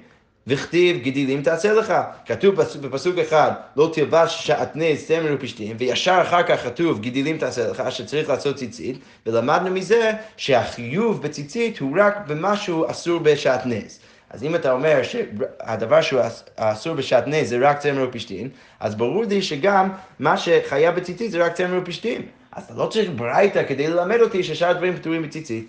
וכתיב 0.51 0.97
גידילים 0.97 1.41
תעשה 1.41 1.73
לך. 1.73 1.93
כתוב 2.25 2.55
בפסוק 2.55 3.17
אחד, 3.17 3.51
לא 3.75 3.89
תלבש 3.93 4.47
שעטנז 4.47 5.05
צמר 5.07 5.35
ופשתים, 5.35 5.75
וישר 5.79 6.19
אחר 6.21 6.43
כך 6.43 6.63
כתוב 6.63 6.99
גידילים 6.99 7.37
תעשה 7.37 7.67
לך, 7.67 7.83
שצריך 7.89 8.29
לעשות 8.29 8.55
ציצית, 8.55 8.99
ולמדנו 9.25 9.71
מזה 9.71 10.11
שהחיוב 10.37 11.21
בציצית 11.21 11.79
הוא 11.79 11.97
רק 11.99 12.17
במשהו 12.27 12.91
אסור 12.91 13.19
בשעטנז. 13.19 13.99
אז 14.29 14.43
אם 14.43 14.55
אתה 14.55 14.71
אומר 14.71 15.01
שהדבר 15.03 16.01
שהוא 16.01 16.21
אסור 16.55 16.95
בשעטנז 16.95 17.49
זה 17.49 17.57
רק 17.61 17.79
צמר 17.79 18.05
ופשתים, 18.09 18.49
אז 18.79 18.95
ברור 18.95 19.23
לי 19.29 19.41
שגם 19.41 19.89
מה 20.19 20.37
שחייב 20.37 20.95
בציצית 20.95 21.31
זה 21.31 21.45
רק 21.45 21.53
צמר 21.53 21.79
ופשתים. 21.81 22.21
אז 22.51 22.63
אתה 22.63 22.73
לא 22.73 22.87
צריך 22.87 23.09
ברייתא 23.15 23.63
כדי 23.67 23.87
ללמד 23.87 24.21
אותי 24.21 24.43
ששאר 24.43 24.69
הדברים 24.69 24.95
פטורים 24.95 25.21
בציצית. 25.21 25.67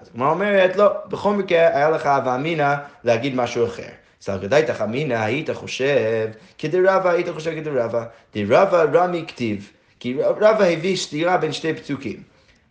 אז 0.00 0.08
הגמרא 0.14 0.30
אומרת, 0.30 0.76
לא, 0.76 0.92
בכל 1.08 1.32
מקרה 1.32 1.76
היה 1.76 1.90
לך 1.90 2.06
הווה 2.06 2.34
אמינא 2.34 2.74
להגיד 3.04 3.34
משהו 3.34 3.66
אחר. 3.66 3.88
סלגדייתך 4.20 4.80
אמינא 4.82 5.14
היית 5.14 5.50
חושב 5.50 6.28
כדרבה, 6.58 7.10
היית 7.10 7.28
חושב 7.28 7.54
כדרבה. 7.54 8.04
דרבה 8.34 8.82
רמי 8.82 9.24
כתיב, 9.28 9.70
כי 10.00 10.16
רבה 10.22 10.68
הביא 10.68 10.96
סתירה 10.96 11.36
בין 11.36 11.52
שתי 11.52 11.74
פסוקים. 11.74 12.22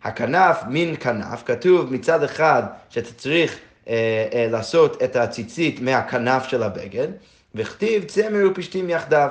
הכנף, 0.02 0.62
מין 0.68 0.96
כנף, 0.96 1.42
כתוב 1.46 1.92
מצד 1.92 2.22
אחד 2.22 2.62
שאתה 2.88 3.12
צריך 3.12 3.58
אה, 3.88 3.94
אה, 4.32 4.48
לעשות 4.50 5.02
את 5.02 5.16
הציצית 5.16 5.80
מהכנף 5.80 6.44
של 6.44 6.62
הבגד, 6.62 7.08
וכתיב 7.54 8.04
צמר 8.04 8.50
ופשתים 8.50 8.90
יחדיו. 8.90 9.30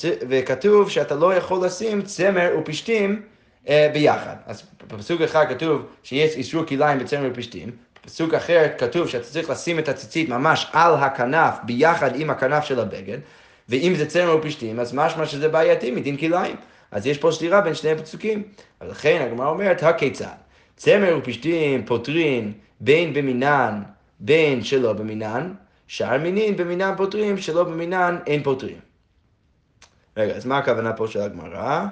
וכתוב 0.00 0.90
שאתה 0.90 1.14
לא 1.14 1.34
יכול 1.34 1.66
לשים 1.66 2.02
צמר 2.02 2.50
ופשתים 2.58 3.22
ביחד. 3.68 4.36
אז 4.46 4.62
בפסוק 4.86 5.20
אחד 5.20 5.46
כתוב 5.48 5.86
שיש 6.02 6.36
איסור 6.36 6.64
כליים 6.64 6.98
בצמר 6.98 7.28
ופשתים, 7.32 7.70
בפסוק 8.04 8.34
אחר 8.34 8.66
כתוב 8.78 9.08
שאתה 9.08 9.24
צריך 9.24 9.50
לשים 9.50 9.78
את 9.78 9.88
הציצית 9.88 10.28
ממש 10.28 10.66
על 10.72 10.94
הכנף 10.94 11.54
ביחד 11.62 12.20
עם 12.20 12.30
הכנף 12.30 12.64
של 12.64 12.80
הבגד, 12.80 13.18
ואם 13.68 13.92
זה 13.96 14.06
צמר 14.06 14.36
ופשתים, 14.36 14.80
אז 14.80 14.94
משמע 14.94 15.26
שזה 15.26 15.48
בעייתי 15.48 15.90
מדין 15.90 16.16
כליים. 16.16 16.56
אז 16.90 17.06
יש 17.06 17.18
פה 17.18 17.30
סתירה 17.32 17.60
בין 17.60 17.74
שני 17.74 17.90
הפסוקים. 17.90 18.42
ולכן 18.80 19.22
הגמרא 19.26 19.48
אומרת, 19.48 19.82
הכיצד? 19.82 20.26
צמר 20.76 21.18
ופשתים 21.18 21.86
פותרים 21.86 22.52
בין 22.80 23.14
במינן, 23.14 23.82
בין 24.20 24.64
שלא 24.64 24.92
במינן, 24.92 25.52
שאר 25.86 26.18
מינין 26.18 26.56
במינן 26.56 26.94
פותרים, 26.96 27.38
שלא 27.38 27.64
במינן 27.64 28.18
אין 28.26 28.42
פותרים. 28.42 28.78
רגע, 30.16 30.34
אז 30.34 30.46
מה 30.46 30.58
הכוונה 30.58 30.92
פה 30.92 31.06
של 31.06 31.20
הגמרא? 31.20 31.86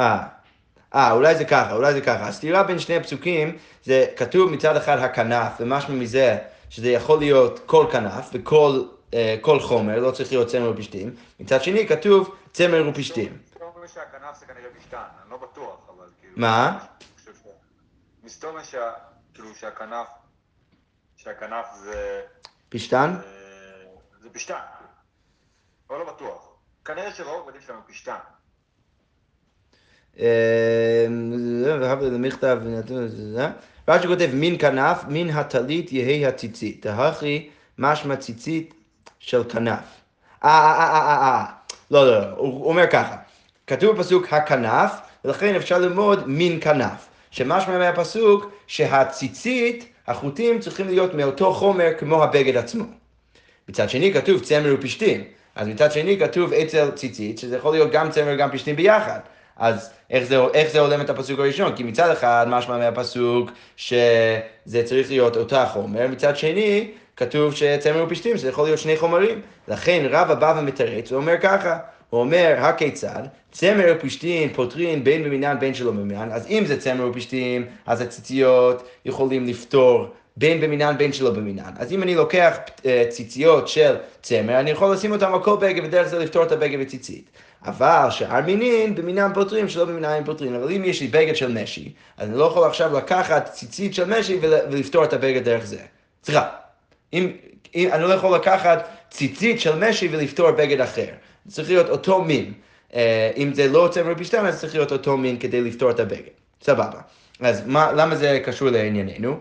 אה, 0.00 0.26
אה, 0.94 1.12
אולי 1.12 1.34
זה 1.34 1.44
ככה, 1.44 1.74
אולי 1.74 1.92
זה 1.92 2.00
ככה. 2.00 2.28
הסתירה 2.28 2.62
בין 2.62 2.78
שני 2.78 2.96
הפסוקים, 2.96 3.58
זה 3.84 4.06
כתוב 4.16 4.50
מצד 4.50 4.76
אחד 4.76 4.98
הכנף, 4.98 5.52
ומשמע 5.60 5.94
מזה 5.94 6.38
שזה 6.70 6.88
יכול 6.88 7.18
להיות 7.18 7.60
כל 7.66 7.86
כנף 7.92 8.30
וכל 8.32 8.82
אה, 9.14 9.36
כל 9.40 9.60
חומר, 9.60 10.00
לא 10.00 10.10
צריך 10.10 10.32
להיות 10.32 10.48
צמר 10.48 10.70
ופשתים. 10.70 11.14
מצד 11.40 11.62
שני 11.62 11.88
כתוב 11.88 12.36
צמר 12.52 12.88
ופשתים. 12.88 13.38
שהכנף 13.94 14.38
זה 14.38 14.46
כנראה 14.46 14.70
פשתן, 14.78 15.04
אני 15.22 15.30
לא 15.30 15.36
בטוח, 15.36 15.88
אבל 15.88 16.06
כאילו... 16.20 16.32
מה? 16.36 16.86
מסתובב 18.24 18.60
כאילו 19.34 19.54
שהכנף, 19.54 20.06
שהכנף 21.16 21.66
זה... 21.74 22.22
פשתן? 22.68 23.14
זה 24.20 24.30
פשתן, 24.32 24.60
אבל 25.88 25.98
לא 25.98 26.12
בטוח. 26.12 26.48
כנראה 26.84 27.12
שרוב 27.12 27.48
בדים 27.48 27.60
שלנו 27.60 27.80
פשתן. 27.86 28.18
רש"י 33.88 34.06
כותב 34.06 34.28
מין 34.32 34.58
כנף, 34.58 35.04
מין 35.08 35.30
הטלית 35.30 35.92
יהא 35.92 36.28
הציצית. 36.28 36.86
דהכי 36.86 37.48
משמע 37.78 38.16
ציצית 38.16 38.74
של 39.18 39.42
כנף. 39.48 39.78
אה, 40.44 40.50
אה, 40.50 40.74
אה, 40.78 41.06
אה, 41.06 41.22
אה, 41.22 41.44
לא, 41.90 42.06
לא, 42.06 42.20
לא, 42.20 42.26
הוא 42.36 42.66
אומר 42.66 42.86
ככה, 42.90 43.16
כתוב 43.66 43.96
בפסוק 43.96 44.32
הכנף, 44.32 44.92
ולכן 45.24 45.54
אפשר 45.54 45.78
ללמוד 45.78 46.28
מין 46.28 46.58
כנף. 46.60 47.08
שמשמע 47.30 47.78
מהפסוק 47.78 48.52
שהציצית, 48.66 49.92
החוטים 50.06 50.60
צריכים 50.60 50.88
להיות 50.88 51.14
מאותו 51.14 51.54
חומר 51.54 51.88
כמו 51.98 52.22
הבגד 52.22 52.56
עצמו. 52.56 52.84
מצד 53.68 53.90
שני 53.90 54.12
כתוב 54.12 54.40
צמר 54.40 54.74
ופשתים, 54.78 55.24
אז 55.54 55.68
מצד 55.68 55.92
שני 55.92 56.18
כתוב 56.18 56.52
אצל 56.52 56.90
ציצית, 56.90 57.38
שזה 57.38 57.56
יכול 57.56 57.72
להיות 57.72 57.92
גם 57.92 58.10
צמר 58.10 58.32
וגם 58.34 58.50
פשתים 58.52 58.76
ביחד. 58.76 59.18
אז 59.60 59.90
איך 60.10 60.24
זה, 60.24 60.36
איך 60.54 60.70
זה 60.70 60.80
הולם 60.80 61.00
את 61.00 61.10
הפסוק 61.10 61.40
הראשון? 61.40 61.76
כי 61.76 61.82
מצד 61.82 62.10
אחד 62.10 62.46
משמע 62.48 62.78
מהפסוק 62.78 63.50
שזה 63.76 64.82
צריך 64.84 65.10
להיות 65.10 65.36
אותה 65.36 65.66
חומר, 65.66 66.06
מצד 66.08 66.36
שני 66.36 66.90
כתוב 67.16 67.54
שצמר 67.54 68.04
ופשתים 68.04 68.36
זה 68.36 68.48
יכול 68.48 68.64
להיות 68.64 68.78
שני 68.78 68.96
חומרים. 68.96 69.40
לכן 69.68 70.06
רבא 70.10 70.34
בא 70.34 70.54
ומתרץ 70.58 71.12
ואומר 71.12 71.34
ככה, 71.40 71.78
הוא 72.10 72.20
אומר, 72.20 72.54
הכיצד? 72.58 73.22
צמר 73.52 73.94
ופשתים 73.96 74.52
פותרים 74.52 75.04
בין 75.04 75.24
במינן 75.24 75.56
בין 75.60 75.74
שלא 75.74 75.90
במינן, 75.90 76.28
אז 76.32 76.46
אם 76.50 76.64
זה 76.66 76.80
צמר 76.80 77.08
ופשתים, 77.08 77.66
אז 77.86 78.00
הציציות 78.00 78.88
יכולים 79.04 79.46
לפתור 79.46 80.06
בין 80.36 80.60
במינן 80.60 80.98
בין 80.98 81.12
שלא 81.12 81.30
במינן. 81.30 81.72
אז 81.76 81.92
אם 81.92 82.02
אני 82.02 82.14
לוקח 82.14 82.56
אה, 82.86 83.04
ציציות 83.08 83.68
של 83.68 83.96
צמר, 84.22 84.60
אני 84.60 84.70
יכול 84.70 84.92
לשים 84.92 85.12
אותם 85.12 85.34
על 85.34 85.42
כל 85.42 85.56
בגד 85.56 85.84
ודרך 85.84 86.08
זה 86.08 86.18
לפתור 86.18 86.42
את 86.42 86.52
הבגד 86.52 86.80
בציצית. 86.80 87.30
אבל 87.66 88.06
שאר 88.10 88.40
מינין 88.40 88.94
במינם 88.94 89.30
פותרים, 89.34 89.68
שלא 89.68 89.84
במינם 89.84 90.24
פותרים. 90.24 90.54
אבל 90.54 90.72
אם 90.72 90.84
יש 90.84 91.00
לי 91.00 91.06
בגד 91.06 91.36
של 91.36 91.62
משי, 91.62 91.92
אז 92.16 92.28
אני 92.28 92.38
לא 92.38 92.44
יכול 92.44 92.66
עכשיו 92.66 92.96
לקחת 92.96 93.50
ציצית 93.52 93.94
של 93.94 94.18
משי 94.18 94.38
ולפתור 94.42 95.04
את 95.04 95.12
הבגד 95.12 95.44
דרך 95.44 95.64
זה. 95.64 95.78
סליחה, 96.24 96.48
אם, 97.12 97.32
אם, 97.74 97.88
אני 97.92 98.02
לא 98.02 98.14
יכול 98.14 98.36
לקחת 98.36 98.88
ציצית 99.10 99.60
של 99.60 99.88
משי 99.88 100.08
ולפתור 100.12 100.50
בגד 100.50 100.80
אחר. 100.80 101.08
צריך 101.48 101.68
להיות 101.68 101.88
אותו 101.88 102.24
מין. 102.24 102.52
אה, 102.94 103.30
אם 103.36 103.54
זה 103.54 103.68
לא 103.68 103.88
צמר 103.92 104.14
פשטן, 104.18 104.46
אז 104.46 104.60
צריך 104.60 104.74
להיות 104.74 104.92
אותו 104.92 105.16
מין 105.16 105.38
כדי 105.38 105.60
לפתור 105.60 105.90
את 105.90 106.00
הבגד. 106.00 106.32
סבבה. 106.62 107.00
אז 107.40 107.66
מה, 107.66 107.92
למה 107.92 108.16
זה 108.16 108.40
קשור 108.44 108.68
לענייננו? 108.68 109.40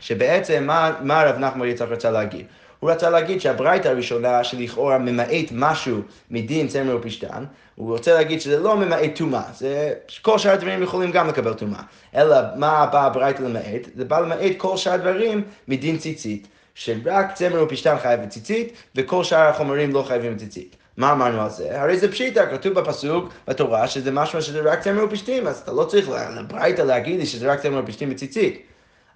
שבעצם 0.00 0.64
מה, 0.66 0.92
מה 1.00 1.20
הרב 1.20 1.38
נחמן 1.38 1.68
יצחק 1.68 1.88
רצה 1.88 2.10
להגיד? 2.10 2.46
הוא 2.80 2.90
רצה 2.90 3.10
להגיד 3.10 3.40
שהברייתא 3.40 3.88
הראשונה 3.88 4.44
שלכאורה 4.44 4.98
ממעט 4.98 5.46
משהו 5.52 6.00
מדין 6.30 6.68
צמר 6.68 6.96
ופשתן, 6.96 7.44
הוא 7.74 7.92
רוצה 7.92 8.14
להגיד 8.14 8.40
שזה 8.40 8.58
לא 8.58 8.76
ממעט 8.76 9.10
טומאה, 9.16 9.42
זה 9.54 9.92
כל 10.22 10.38
שאר 10.38 10.52
הדברים 10.52 10.82
יכולים 10.82 11.10
גם 11.10 11.28
לקבל 11.28 11.54
טומאה. 11.54 11.80
אלא 12.14 12.36
מה 12.56 12.86
באה 12.92 13.04
הברייתא 13.04 13.42
למעט? 13.42 13.88
זה 13.94 14.04
בא 14.04 14.20
למעט 14.20 14.52
כל 14.56 14.76
שאר 14.76 14.92
הדברים 14.92 15.42
מדין 15.68 15.98
ציצית. 15.98 16.48
שרק 16.74 17.34
צמר 17.34 17.62
ופשתן 17.62 17.96
חייב 18.02 18.22
בציצית, 18.22 18.72
וכל 18.94 19.24
שאר 19.24 19.48
החומרים 19.48 19.92
לא 19.92 20.02
חייבים 20.02 20.34
בציצית. 20.34 20.76
מה 20.96 21.12
אמרנו 21.12 21.40
על 21.40 21.50
זה? 21.50 21.80
הרי 21.80 21.98
זה 21.98 22.12
פשיטה, 22.12 22.46
כתוב 22.46 22.72
בפסוק 22.72 23.28
בתורה 23.48 23.88
שזה 23.88 24.10
משהו 24.10 24.42
שזה 24.42 24.60
רק 24.60 24.80
צמר 24.80 25.04
ופשתים, 25.04 25.46
אז 25.46 25.58
אתה 25.58 25.72
לא 25.72 25.84
צריך 25.84 26.08
לברייתא 26.38 26.82
להגיד 26.82 27.20
לי 27.20 27.26
שזה 27.26 27.52
רק 27.52 27.60
צמר 27.60 27.80
ופשתים 27.84 28.10
בציצית. 28.10 28.62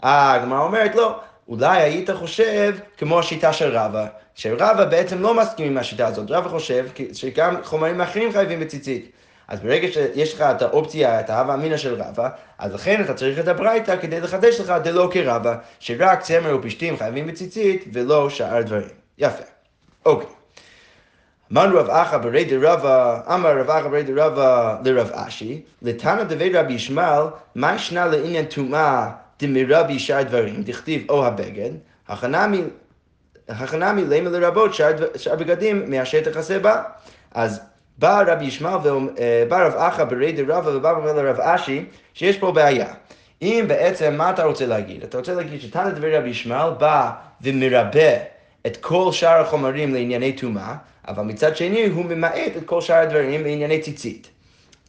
הגמרא 0.03 0.61
אומרת 0.61 0.95
לא, 0.95 1.21
אולי 1.49 1.83
היית 1.83 2.11
חושב 2.11 2.75
כמו 2.99 3.19
השיטה 3.19 3.53
של 3.53 3.77
רבא, 3.77 4.07
שרבא 4.35 4.85
בעצם 4.85 5.23
לא 5.23 5.35
מסכים 5.35 5.67
עם 5.67 5.79
השיטה 5.79 6.07
הזאת, 6.07 6.31
רבא 6.31 6.49
חושב 6.49 6.87
שגם 7.13 7.57
חומרים 7.65 8.01
אחרים 8.01 8.33
חייבים 8.33 8.61
בציצית. 8.61 9.11
אז 9.49 9.61
ברגע 9.61 9.89
שיש 9.93 10.35
לך 10.35 10.41
את 10.41 10.63
האופציה, 10.63 11.21
את 11.21 11.31
ההווה 11.31 11.55
אמינא 11.55 11.77
של 11.77 12.03
רבא, 12.03 12.29
אז 12.59 12.75
לכן 12.75 13.05
אתה 13.05 13.15
צריך 13.15 13.39
את 13.39 13.49
הברייתא 13.49 13.97
כדי 13.97 14.21
לחדש 14.21 14.61
לך 14.61 14.75
דלא 14.85 15.09
כרבא, 15.13 15.55
שרק 15.81 16.21
צמר 16.21 16.57
ופשתים 16.57 16.97
חייבים 16.97 17.27
בציצית 17.27 17.85
ולא 17.93 18.31
שאר 18.31 18.63
דברים. 18.63 18.89
יפה. 19.19 19.43
אוקיי. 20.07 20.29
אמרנו 21.53 21.79
רב 21.79 21.91
אחא 21.91 22.19
ברי 22.19 22.45
דרבא, 22.45 23.21
אמר 23.35 23.59
רב 23.59 23.71
אחא 23.71 23.89
ברי 23.89 24.03
דרבא 24.03 24.77
לרב 24.85 25.11
אשי, 25.13 25.63
לתנא 25.83 26.23
דבי 26.23 26.53
רבי 26.53 26.73
ישמעאל, 26.73 27.25
מה 27.55 27.75
ישנה 27.75 28.07
לעניין 28.07 28.45
טומאה 28.45 29.11
דמרבי 29.43 29.99
שאר 29.99 30.23
דברים, 30.23 30.63
דכתיב 30.63 31.11
או 31.11 31.27
הבגד, 31.27 31.71
הכנמי 32.09 32.63
למה 33.49 34.31
לרבות 34.31 34.75
שאר 34.75 35.37
בגדים 35.39 35.91
מאשר 35.91 36.21
תכסה 36.21 36.59
בה. 36.59 36.83
אז 37.35 37.61
בא 37.99 38.23
רבי 38.27 38.45
ישמעאל, 38.45 38.79
בא 39.49 39.67
רב 39.67 39.75
אחא 39.77 40.05
ברי 40.05 40.33
דרבא 40.33 40.69
ובא 40.69 40.93
לרב 40.93 41.41
אשי, 41.41 41.85
שיש 42.15 42.39
פה 42.39 42.53
בעיה. 42.53 42.95
אם 43.43 43.65
בעצם, 43.69 44.15
מה 44.15 44.31
אתה 44.31 44.45
רוצה 44.45 44.67
להגיד? 44.67 45.03
אתה 45.03 45.19
רוצה 45.19 45.35
להגיד 45.35 45.61
שתנא 45.61 45.91
דברי 45.91 46.17
רבי 46.17 46.29
ישמעאל 46.29 46.71
בא 46.71 47.11
ומרבה 47.41 48.13
את 48.67 48.77
כל 48.77 49.09
שאר 49.13 49.41
החומרים 49.41 49.95
לענייני 49.95 50.33
טומאה, 50.33 50.75
אבל 51.09 51.23
מצד 51.23 51.57
שני 51.57 51.87
הוא 51.87 52.05
ממעט 52.05 52.57
את 52.57 52.65
כל 52.65 52.81
שאר 52.81 52.97
הדברים 52.97 53.43
לענייני 53.43 53.81
ציצית. 53.81 54.29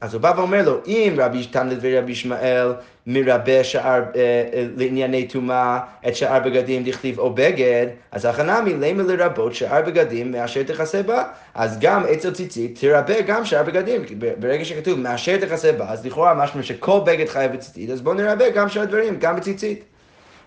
אז 0.04 0.14
הוא 0.14 0.22
בא 0.22 0.34
ואומר 0.38 0.66
לו, 0.66 0.80
אם 0.88 1.14
רבי 1.18 1.46
תנא 1.46 1.74
דברי 1.74 2.00
רבי 2.00 2.12
ישמעאל 2.12 2.74
מרבה 3.08 3.64
שאר, 3.64 4.04
אה, 4.16 4.44
אה, 4.54 4.66
לענייני 4.78 5.28
טומאה 5.28 5.80
את 6.08 6.16
שאר 6.16 6.40
בגדים 6.40 6.84
דכתיב 6.84 7.20
או 7.20 7.34
בגד, 7.34 7.88
אז 8.12 8.26
הכנמי 8.26 8.74
למה 8.74 9.04
לרבות 9.04 9.56
שאר 9.56 9.82
בגדים 9.82 10.32
מאשר 10.32 10.64
תכסה 10.64 11.04
בה, 11.04 11.24
אז 11.56 11.80
גם 11.80 12.04
אצל 12.14 12.32
ציצית 12.32 12.80
תרבה 12.80 13.22
גם 13.22 13.46
שאר 13.46 13.64
בגדים, 13.64 14.02
ברגע 14.40 14.66
שכתוב 14.66 15.00
מאשר 15.00 15.38
תכסה 15.38 15.72
בה, 15.72 15.90
אז 15.90 16.06
לכאורה 16.06 16.34
משמע 16.34 16.64
שכל 16.64 17.00
בגד 17.06 17.28
חייב 17.30 17.54
בציצית, 17.54 17.90
אז 17.90 18.02
בואו 18.02 18.16
נרבה 18.16 18.50
גם 18.50 18.70
שאר 18.70 18.86
דברים, 18.86 19.20
גם 19.20 19.36
בציצית. 19.36 19.84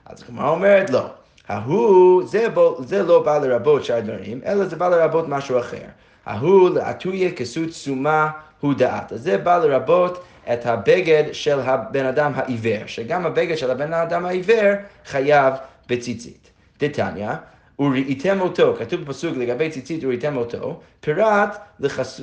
אז 0.06 0.22
הגמרא 0.22 0.48
אומרת 0.48 0.90
לא. 0.90 1.06
ההוא, 1.48 2.22
זה, 2.26 2.46
זה 2.78 3.02
לא 3.02 3.22
בא 3.22 3.38
לרבות 3.38 3.84
שאר 3.84 4.00
דברים, 4.00 4.40
אלא 4.46 4.64
זה 4.64 4.76
בא 4.76 4.88
לרבות 4.88 5.28
משהו 5.28 5.58
אחר. 5.58 5.86
ההוא 6.26 6.70
לעטויה 6.70 7.32
כסות 7.32 7.70
סומה 7.70 8.30
הוא 8.60 8.75
דעת. 8.75 9.12
אז 9.12 9.22
זה 9.22 9.38
בא 9.38 9.58
לרבות 9.58 10.25
את 10.52 10.66
הבגד 10.66 11.25
של 11.32 11.60
הבן 11.60 12.06
אדם 12.06 12.32
העיוור, 12.34 12.86
שגם 12.86 13.26
הבגד 13.26 13.56
של 13.56 13.70
הבן 13.70 13.92
אדם 13.92 14.26
העיוור 14.26 14.72
חייב 15.06 15.54
בציצית. 15.88 16.50
דתניא, 16.80 17.30
וראיתם 17.78 18.40
אותו, 18.40 18.75
כתוב 18.78 19.00
בפסוק 19.00 19.36
לגבי 19.36 19.70
ציצית 19.70 20.04
וראיתם 20.04 20.36
אותו, 20.36 20.80
פרט 21.00 21.56
לחס, 21.80 22.20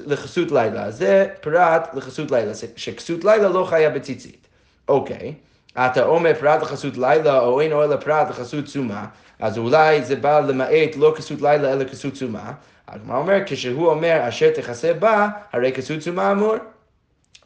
לילה. 0.52 0.92
זה 0.92 1.28
פרט 1.42 1.90
לחסות 1.94 2.32
לילה, 2.32 2.52
שכסות 2.76 3.24
לילה 3.24 3.50
לא 3.50 3.64
חייב 3.64 3.94
בציצית. 3.94 4.48
אוקיי. 4.88 5.34
אתה 5.78 6.04
אומר 6.04 6.34
פרט 6.40 6.62
לחסות 6.62 6.98
לילה, 6.98 7.40
או 7.40 7.62
אין 7.62 7.72
אוהל 7.72 7.94
הפרט 7.94 8.30
לחסות 8.30 8.66
צומה, 8.66 9.06
אז 9.40 9.58
אולי 9.58 10.04
זה 10.04 10.16
בא 10.16 10.40
למעט 10.40 10.96
לא 10.98 11.14
כסות 11.18 11.42
לילה 11.42 11.74
אלא 11.74 11.84
כסות 11.84 12.14
צומה. 12.14 12.52
הגמרא 12.88 13.18
אומר, 13.18 13.38
כשהוא 13.46 13.90
אומר 13.90 14.26
אשר 14.28 14.52
תכסה 14.52 14.94
בה, 14.94 15.30
הרי 15.54 15.72
כסות 15.72 16.00
צומה 16.00 16.32
אמור. 16.32 16.56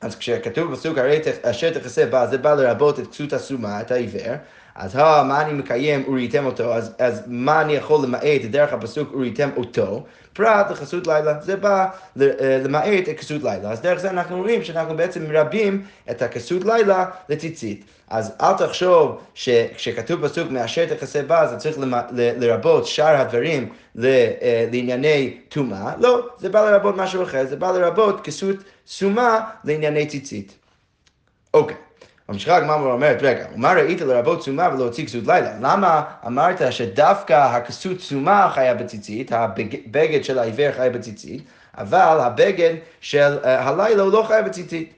אז 0.02 0.16
כשכתוב 0.16 0.72
בפסוק 0.72 0.98
הרי 0.98 1.20
אשר 1.42 1.74
תכסה 1.74 2.06
בה, 2.06 2.28
זה 2.28 2.38
בא 2.38 2.54
לרבות 2.54 3.00
את 3.00 3.08
כסות 3.08 3.34
הסומה, 3.34 3.82
את 3.82 3.92
העיוור, 3.92 4.36
אז 4.78 4.96
ה, 4.96 5.24
מה 5.24 5.42
אני 5.42 5.54
מקיים 5.54 6.10
וראיתם 6.10 6.46
אותו, 6.46 6.74
אז, 6.74 6.94
אז 7.00 7.22
מה 7.28 7.62
אני 7.62 7.74
יכול 7.74 8.06
למעט 8.06 8.42
דרך 8.50 8.74
הפסוק 8.74 9.16
וראיתם 9.16 9.50
אותו, 9.58 10.06
פרט 10.34 10.72
לחסות 10.72 11.08
לילה, 11.08 11.34
זה 11.42 11.56
בא 11.56 11.86
אה, 12.22 12.62
למעט 12.64 13.10
את 13.10 13.20
כסות 13.20 13.44
לילה. 13.44 13.72
אז 13.72 13.82
דרך 13.82 14.00
זה 14.00 14.10
אנחנו 14.10 14.38
רואים 14.38 14.64
שאנחנו 14.64 14.98
בעצם 14.98 15.24
מרבים 15.30 15.86
את 16.12 16.22
הכסות 16.22 16.66
לילה 16.66 17.06
לציצית. 17.30 17.86
אז 18.10 18.34
אל 18.42 18.54
תחשוב 18.54 19.22
שכשכתוב 19.34 20.28
פסוק 20.28 20.52
מאשר 20.52 20.86
תכסה 20.86 21.22
בה, 21.22 21.48
זה 21.48 21.58
צריך 21.58 21.78
לרבות 22.12 22.88
שאר 22.88 23.16
הדברים 23.16 23.70
אה, 24.04 24.68
לענייני 24.72 25.38
טומאה, 25.50 25.94
לא, 26.00 26.28
זה 26.38 26.50
בא 26.50 26.72
לרבות 26.72 26.98
משהו 26.98 27.24
אחר, 27.24 27.46
זה 27.46 27.56
בא 27.56 27.72
לרבות 27.72 28.22
כסות 28.24 28.56
סומה 28.88 29.50
לענייני 29.64 30.06
ציצית. 30.08 30.56
אוקיי. 31.54 31.87
ממשיכה 32.30 32.56
הגמרא 32.56 32.76
ואומרת, 32.76 33.18
רגע, 33.22 33.46
ומה 33.56 33.74
ראית 33.74 34.02
לרבות 34.02 34.44
סומה 34.44 34.70
ולהוציא 34.74 35.06
כסות 35.06 35.28
לילה? 35.28 35.54
למה 35.62 36.04
אמרת 36.28 36.72
שדווקא 36.72 37.34
הכסות 37.34 38.00
סומה 38.00 38.50
חיה 38.54 38.74
בציצית, 38.74 39.32
הבגד 39.32 40.24
של 40.24 40.40
העיוור 40.40 40.72
חיה 40.72 40.90
בציצית, 40.90 41.44
אבל 41.78 42.18
הבגד 42.22 42.74
של 43.02 43.38
uh, 43.44 43.48
הלילה 43.48 44.04
הוא 44.04 44.12
לא 44.12 44.24
חיה 44.28 44.42
בציצית? 44.42 44.94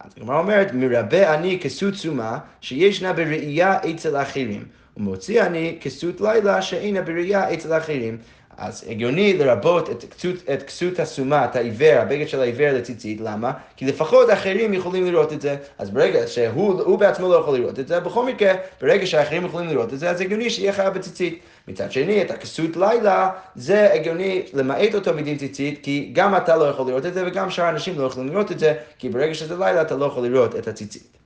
אז 0.00 0.12
הגמרא 0.16 0.38
אומרת, 0.38 0.72
מרבה 0.72 1.34
אני 1.34 1.58
כסות 1.62 1.94
סומה 1.94 2.38
שישנה 2.60 3.12
בראייה 3.12 3.78
אצל 3.90 4.16
אחרים, 4.16 4.64
ומוציא 4.96 5.42
אני 5.42 5.78
כסות 5.80 6.20
לילה 6.20 6.62
שאינה 6.62 7.02
בראייה 7.02 7.54
אצל 7.54 7.76
אחרים. 7.76 8.18
אז 8.62 8.84
הגיוני 8.88 9.38
לרבות 9.38 9.90
את 9.90 10.04
כסות, 10.14 10.36
את 10.54 10.62
כסות 10.62 11.00
הסומה, 11.00 11.44
את 11.44 11.56
העיוור, 11.56 11.98
הבגד 11.98 12.28
של 12.28 12.40
העיוור 12.40 12.72
לציצית, 12.72 13.20
למה? 13.20 13.52
כי 13.76 13.86
לפחות 13.86 14.30
אחרים 14.30 14.74
יכולים 14.74 15.06
לראות 15.06 15.32
את 15.32 15.40
זה. 15.40 15.56
אז 15.78 15.90
ברגע 15.90 16.26
שהוא 16.26 16.98
בעצמו 16.98 17.28
לא 17.28 17.36
יכול 17.36 17.58
לראות 17.58 17.78
את 17.78 17.88
זה, 17.88 18.00
בכל 18.00 18.26
מקרה, 18.26 18.52
ברגע 18.80 19.06
שאחרים 19.06 19.44
יכולים 19.44 19.68
לראות 19.68 19.92
את 19.92 19.98
זה, 19.98 20.10
אז 20.10 20.20
הגיוני 20.20 20.50
שיהיה 20.50 20.72
חייב 20.72 20.94
בציצית. 20.94 21.40
מצד 21.68 21.92
שני, 21.92 22.22
את 22.22 22.30
הכסות 22.30 22.76
לילה, 22.76 23.30
זה 23.54 23.92
הגיוני 23.92 24.42
למעט 24.52 24.94
אותו 24.94 25.14
מדין 25.14 25.38
ציצית, 25.38 25.80
כי 25.82 26.10
גם 26.12 26.36
אתה 26.36 26.56
לא 26.56 26.64
יכול 26.64 26.86
לראות 26.86 27.06
את 27.06 27.14
זה, 27.14 27.26
וגם 27.26 27.50
שאר 27.50 27.64
האנשים 27.64 27.98
לא 27.98 28.06
יכולים 28.06 28.28
לראות 28.28 28.52
את 28.52 28.58
זה, 28.58 28.74
כי 28.98 29.08
ברגע 29.08 29.34
שזה 29.34 29.56
לילה 29.56 29.82
אתה 29.82 29.96
לא 29.96 30.04
יכול 30.04 30.26
לראות 30.26 30.56
את 30.56 30.68
הציצית. 30.68 31.16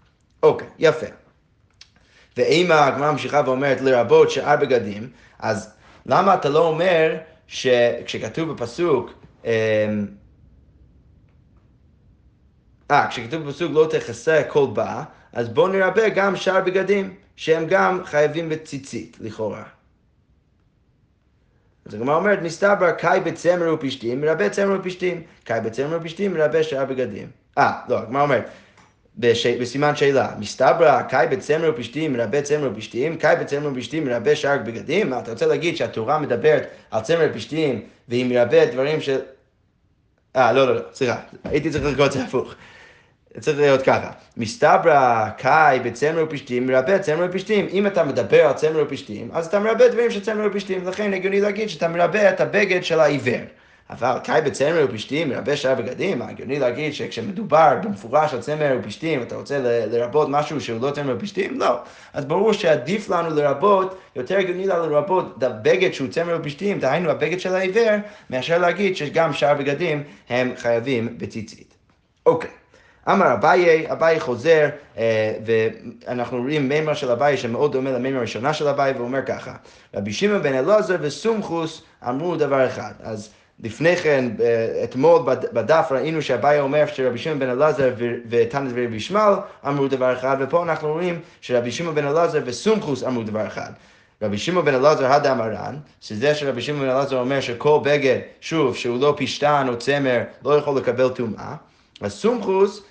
אוקיי, 0.42 0.68
יפה. 0.79 1.07
ואם 2.37 2.72
הגמרא 2.72 3.12
ממשיכה 3.12 3.42
ואומרת 3.46 3.81
לרבות 3.81 4.31
שאר 4.31 4.57
בגדים, 4.57 5.09
אז 5.38 5.75
למה 6.07 6.35
אתה 6.35 6.49
לא 6.49 6.69
אומר 6.69 7.16
שכשכתוב 7.47 8.53
בפסוק, 8.53 9.11
אמ, 9.45 9.51
אה, 12.90 13.07
כשכתוב 13.11 13.42
בפסוק 13.42 13.73
לא 13.73 13.88
תכסה 13.90 14.42
כל 14.49 14.66
בה, 14.73 15.05
אז 15.33 15.49
בואו 15.49 15.69
נרבה 15.69 16.09
גם 16.09 16.37
שאר 16.37 16.61
בגדים, 16.61 17.14
שהם 17.37 17.66
גם 17.66 18.01
חייבים 18.05 18.49
בציצית, 18.49 19.16
לכאורה. 19.21 19.62
אז 21.87 21.95
הגמרא 21.95 22.16
אומרת, 22.16 22.38
מסתבר 22.42 22.92
קאי 22.92 23.21
בצמר 23.21 23.75
ופשתים, 23.75 24.21
מרבה 24.21 24.51
צמר 24.51 24.77
ופשתים. 24.81 25.23
קאי 25.45 25.61
בצמר 25.61 25.99
ופשתים, 26.01 26.35
מרבה 26.35 26.62
שאר 26.62 26.85
בגדים. 26.85 27.29
אה, 27.59 27.81
לא, 27.88 27.99
הגמרא 27.99 28.23
אומרת, 28.23 28.49
בש... 29.18 29.46
בסימן 29.46 29.96
שאלה, 29.96 30.31
מסתברא 30.38 31.02
קאי 31.02 31.26
בצמר 31.26 31.70
ופשתים 31.74 32.12
מרבה 32.12 32.42
צמר 32.42 32.70
ופשתים, 32.72 33.16
קאי 33.16 33.37
בצמר 33.37 33.70
ופשתים 33.72 34.05
מרבה 34.05 34.37
שאר 34.37 34.59
בגדים? 34.59 35.11
מה, 35.11 35.18
אתה 35.18 35.31
רוצה 35.31 35.46
להגיד 35.46 35.76
שהתורה 35.76 36.18
מדברת 36.18 36.66
על 36.90 37.00
צמר 37.00 37.29
ופשתים 37.31 37.83
והיא 38.09 38.26
מרבה 38.26 38.66
דברים 38.66 39.00
של... 39.00 39.18
אה, 40.37 40.52
לא, 40.52 40.66
לא, 40.66 40.74
לא, 40.74 40.81
סליחה, 40.92 41.16
הייתי 41.44 41.70
צריך 41.70 41.85
לקרוא 41.85 42.07
את 42.07 42.12
זה 42.12 42.24
הפוך. 42.24 42.55
צריך 43.40 43.59
להיות 43.59 43.83
ככה, 43.83 44.11
מסתברא 44.37 45.29
קאי 45.38 45.81
בצמר 45.81 46.24
ופשתים 46.24 46.66
מרבה 46.66 46.98
צמר 46.98 47.26
ופשתים. 47.31 47.66
אם 47.72 47.87
אתה 47.87 48.05
מדבר 48.05 48.46
על 48.46 48.52
צמר 48.52 48.83
ופשתים, 48.83 49.31
אז 49.33 49.46
אתה 49.46 49.61
מרבה 49.61 49.88
דברים 49.88 50.11
של 50.11 50.20
צמר 50.20 50.46
ופשתים, 50.50 50.87
לכן 50.87 51.14
הגיוני 51.14 51.40
להגיד 51.40 51.68
שאתה 51.68 51.88
מרבה 51.88 52.31
את 52.31 52.40
הבגד 52.40 52.85
של 52.85 53.00
העיוור. 53.00 53.40
אבל 53.90 54.18
קאי 54.25 54.40
בצמר 54.40 54.87
ופשתים 54.88 55.29
מרבה 55.29 55.57
שאר 55.57 55.75
בגדים, 55.75 56.22
הגיוני 56.22 56.59
להגיד 56.59 56.94
שכשמדובר 56.94 57.75
במפורש 57.83 58.35
על 58.35 58.40
צמר 58.40 58.77
ופשתים, 58.81 59.22
אתה 59.22 59.37
רוצה 59.37 59.59
לרבות 59.62 60.29
משהו 60.31 60.61
שהוא 60.61 60.81
לא 60.81 60.90
צמר 60.90 61.14
ופשתים? 61.16 61.61
לא. 61.61 61.79
אז 62.12 62.25
ברור 62.25 62.53
שעדיף 62.53 63.09
לנו 63.09 63.37
לרבות, 63.37 63.99
יותר 64.16 64.38
הגיוני 64.38 64.66
לנו 64.66 64.90
לרבות 64.90 65.35
את 65.38 65.42
הבגד 65.42 65.92
שהוא 65.92 66.09
צמר 66.09 66.38
ופשתים, 66.40 66.79
דהיינו 66.79 67.11
הבגד 67.11 67.40
של 67.40 67.55
העיוור, 67.55 67.96
מאשר 68.31 68.59
להגיד 68.59 68.96
שגם 68.96 69.33
שאר 69.33 69.55
בגדים 69.55 70.03
הם 70.29 70.53
חייבים 70.57 71.18
בציצית. 71.18 71.75
אוקיי. 72.27 72.51
אמר 73.09 73.33
אביי, 73.33 73.92
אביי 73.92 74.20
חוזר, 74.20 74.68
אה, 74.99 75.33
ואנחנו 75.46 76.38
רואים 76.38 76.68
מימר 76.68 76.94
של 76.94 77.11
אביי 77.11 77.37
שמאוד 77.37 77.72
דומה 77.72 77.90
למימר 77.90 78.18
הראשונה 78.18 78.55
של 78.55 78.68
אביי, 78.68 78.92
ואומר 78.92 79.22
ככה, 79.27 79.55
רבי 79.94 80.12
שמעון 80.12 80.42
בן 80.42 80.55
אלעזר 80.55 80.96
וסומכוס 81.01 81.83
אמרו 82.09 82.37
דבר 82.37 82.66
אחד. 82.66 82.92
אז 83.03 83.31
לפני 83.64 83.97
כן, 83.97 84.25
אה, 84.40 84.85
אתמול 84.85 85.23
בדף 85.53 85.88
ראינו 85.90 86.23
שאביי 86.23 86.61
אומר 86.61 86.85
שרבי 86.87 87.19
שמעון 87.19 87.38
בן 87.38 87.49
אלעזר 87.49 87.95
ותנא 88.29 88.69
ורבי 88.75 88.97
ישמעאל 88.97 89.35
אמרו 89.69 89.88
דבר 89.88 90.12
אחד, 90.12 90.37
ופה 90.40 90.62
אנחנו 90.62 90.92
רואים 90.92 91.21
שרבי 91.40 91.73
שמעון 91.73 91.95
בן 91.95 92.07
אלעזר 92.07 92.42
וסומכוס 92.45 93.05
אמרו 93.05 93.23
דבר 93.23 93.47
אחד. 93.47 93.71
רבי 94.23 94.38
שמעון 94.38 94.64
בן 94.64 94.75
אלעזר 94.75 95.12
הדה 95.12 95.35
מרן, 95.35 95.77
שזה 96.01 96.35
שרבי 96.35 96.62
שמעון 96.62 96.83
בן 96.83 96.88
אלעזר 96.88 97.19
אומר 97.19 97.40
שכל 97.40 97.79
בגד, 97.85 98.19
שוב, 98.40 98.77
שהוא 98.77 99.01
לא 99.01 99.14
פשטן 99.16 99.66
או 99.69 99.79
צמר, 99.79 100.23
לא 100.45 100.59
יכול 100.59 100.77
לקבל 100.79 101.09
טומאה, 101.09 101.55
אז 102.01 102.12
סומכוס, 102.12 102.83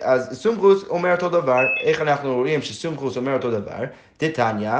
אז 0.00 0.38
סומכוס 0.42 0.84
אומר 0.88 1.12
אותו 1.12 1.28
דבר, 1.28 1.60
איך 1.82 2.00
אנחנו 2.00 2.34
רואים 2.34 2.62
שסומכוס 2.62 3.16
אומר 3.16 3.32
אותו 3.32 3.50
דבר? 3.50 3.84
דתניא, 4.20 4.72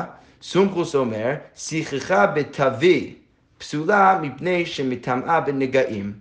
סומכוס 0.43 0.95
אומר, 0.95 1.35
שיחך 1.57 2.25
בתווי 2.35 3.15
פסולה 3.59 4.19
מפני 4.23 4.67
שמטמאה 4.67 5.41
בנגעים. 5.41 6.13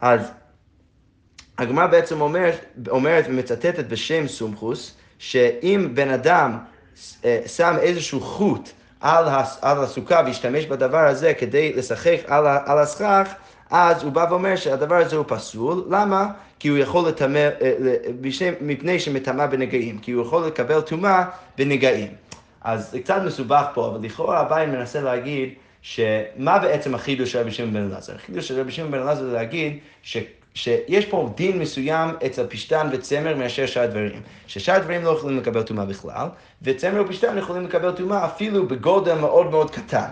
אז 0.00 0.30
הגמרא 1.58 1.86
בעצם 1.86 2.20
אומרת, 2.20 2.64
אומרת 2.88 3.24
ומצטטת 3.28 3.84
בשם 3.84 4.28
סומכוס, 4.28 4.94
שאם 5.18 5.88
בן 5.94 6.10
אדם 6.10 6.58
אה, 7.24 7.40
שם 7.46 7.76
איזשהו 7.80 8.20
חוט 8.20 8.70
על, 9.00 9.28
הס, 9.28 9.58
על 9.62 9.84
הסוכה 9.84 10.22
והשתמש 10.26 10.64
בדבר 10.64 11.06
הזה 11.06 11.34
כדי 11.34 11.72
לשחק 11.72 12.18
על, 12.26 12.46
על 12.46 12.78
הסכך, 12.78 13.34
אז 13.70 14.02
הוא 14.02 14.12
בא 14.12 14.26
ואומר 14.30 14.56
שהדבר 14.56 14.94
הזה 14.94 15.16
הוא 15.16 15.24
פסול, 15.28 15.84
למה? 15.90 16.26
כי 16.58 16.68
הוא 16.68 16.78
יכול 16.78 17.08
לטמא, 17.08 17.48
אה, 17.62 17.72
מפני 18.60 19.00
שמטמא 19.00 19.46
בנגעים, 19.46 19.98
כי 19.98 20.12
הוא 20.12 20.26
יכול 20.26 20.46
לקבל 20.46 20.80
טומאה 20.80 21.24
בנגעים. 21.58 22.08
אז 22.64 22.90
זה 22.90 23.00
קצת 23.00 23.22
מסובך 23.26 23.66
פה, 23.74 23.86
אבל 23.86 24.06
לכאורה 24.06 24.40
הבית 24.40 24.68
מנסה 24.68 25.00
להגיד 25.00 25.48
שמה 25.82 26.58
בעצם 26.58 26.94
החידוש 26.94 27.32
של 27.32 27.38
רבי 27.38 27.50
שמעון 27.50 27.74
בן 27.74 27.90
אלעזר? 27.90 28.14
החידוש 28.14 28.48
של 28.48 28.60
רבי 28.60 28.72
שמעון 28.72 28.92
בן 28.92 28.98
אלעזר 28.98 29.24
זה 29.24 29.32
להגיד 29.32 29.78
ש... 30.02 30.16
שיש 30.54 31.06
פה 31.06 31.30
דין 31.34 31.58
מסוים 31.58 32.10
אצל 32.26 32.46
פשטן 32.46 32.88
וצמר 32.92 33.36
מאשר 33.36 33.66
שאר 33.66 33.82
הדברים. 33.82 34.22
ששאר 34.46 34.74
הדברים 34.74 35.04
לא 35.04 35.10
יכולים 35.10 35.38
לקבל 35.38 35.62
טומאה 35.62 35.84
בכלל, 35.84 36.28
וצמר 36.62 37.02
ופשטן 37.02 37.38
יכולים 37.38 37.64
לקבל 37.64 37.92
טומאה 37.92 38.24
אפילו 38.24 38.68
בגודל 38.68 39.14
מאוד 39.14 39.50
מאוד 39.50 39.70
קטן. 39.70 40.08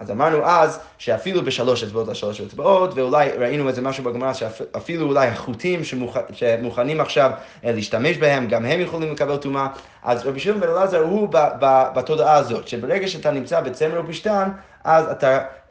אז 0.00 0.10
אמרנו 0.10 0.46
אז 0.46 0.80
שאפילו 0.98 1.44
בשלוש 1.44 1.82
אצבעות 1.82 2.08
לשלוש 2.08 2.40
אצבעות, 2.40 2.94
ואולי 2.94 3.28
ראינו 3.38 3.68
איזה 3.68 3.82
משהו 3.82 4.04
בגמרא 4.04 4.32
שאפילו 4.32 5.06
אולי 5.06 5.28
החוטים 5.28 5.84
שמוכ... 5.84 6.16
שמוכנים 6.32 7.00
עכשיו 7.00 7.30
אה, 7.64 7.72
להשתמש 7.72 8.16
בהם, 8.16 8.48
גם 8.48 8.64
הם 8.64 8.80
יכולים 8.80 9.12
לקבל 9.12 9.36
טומאה. 9.36 9.66
אז 10.02 10.26
רבי 10.26 10.40
שמעון 10.40 10.60
בן 10.60 10.68
אלעזר 10.68 11.00
הוא 11.00 11.28
ב... 11.30 11.36
ב... 11.60 11.84
בתודעה 11.94 12.34
הזאת, 12.34 12.68
שברגע 12.68 13.08
שאתה 13.08 13.30
נמצא 13.30 13.60
בצמר 13.60 14.00
ופשטן, 14.04 14.48
אז 14.84 15.04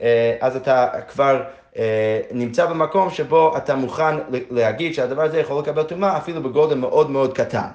אה, 0.02 0.36
אז 0.42 0.56
אתה 0.56 0.88
כבר 1.08 1.42
אה, 1.78 2.20
נמצא 2.32 2.66
במקום 2.66 3.10
שבו 3.10 3.58
אתה 3.58 3.76
מוכן 3.76 4.16
להגיד 4.52 4.94
שהדבר 4.94 5.22
הזה 5.22 5.40
יכול 5.40 5.60
לקבל 5.60 5.84
טומאה 5.84 6.18
אפילו 6.18 6.44
בגודל 6.44 6.76
מאוד 6.76 7.10
מאוד 7.12 7.34
קטן. 7.34 7.68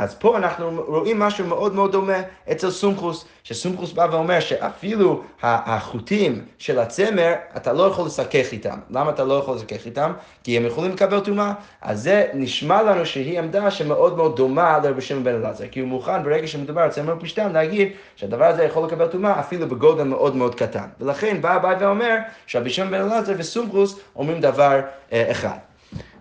אז 0.00 0.14
פה 0.14 0.36
אנחנו 0.36 0.82
רואים 0.86 1.18
משהו 1.18 1.46
מאוד 1.46 1.74
מאוד 1.74 1.92
דומה 1.92 2.20
אצל 2.52 2.70
סומכוס, 2.70 3.24
שסומכוס 3.44 3.92
בא 3.92 4.06
ואומר 4.12 4.40
שאפילו 4.40 5.22
החוטים 5.42 6.44
של 6.58 6.78
הצמר, 6.78 7.32
אתה 7.56 7.72
לא 7.72 7.82
יכול 7.82 8.06
לשחק 8.06 8.34
איתם. 8.34 8.78
למה 8.90 9.10
אתה 9.10 9.24
לא 9.24 9.34
יכול 9.34 9.54
לשחק 9.54 9.86
איתם? 9.86 10.12
כי 10.44 10.56
הם 10.56 10.66
יכולים 10.66 10.92
לקבל 10.92 11.20
טומאה. 11.20 11.52
אז 11.82 12.02
זה 12.02 12.26
נשמע 12.34 12.82
לנו 12.82 13.06
שהיא 13.06 13.38
עמדה 13.38 13.70
שמאוד 13.70 14.16
מאוד 14.16 14.36
דומה 14.36 14.78
לרבי 14.78 15.00
שמעון 15.00 15.24
בן 15.24 15.34
אלעזר, 15.34 15.64
כי 15.70 15.80
הוא 15.80 15.88
מוכן 15.88 16.22
ברגע 16.22 16.46
שמדובר 16.46 16.80
על 16.80 16.90
צמר 16.90 17.14
פשטן 17.20 17.52
להגיד 17.52 17.92
שהדבר 18.16 18.44
הזה 18.44 18.64
יכול 18.64 18.86
לקבל 18.86 19.06
טומאה 19.06 19.40
אפילו 19.40 19.68
בגודל 19.68 20.04
מאוד 20.04 20.36
מאוד 20.36 20.54
קטן. 20.54 20.86
ולכן 21.00 21.40
בא 21.40 21.52
הבא 21.52 21.74
ואומר 21.80 22.16
שרבי 22.46 22.70
שמעון 22.70 22.90
בן 22.90 23.00
אלעזר 23.00 23.34
וסומכוס 23.38 24.00
אומרים 24.16 24.40
דבר 24.40 24.80
אה, 25.12 25.30
אחד. 25.30 25.58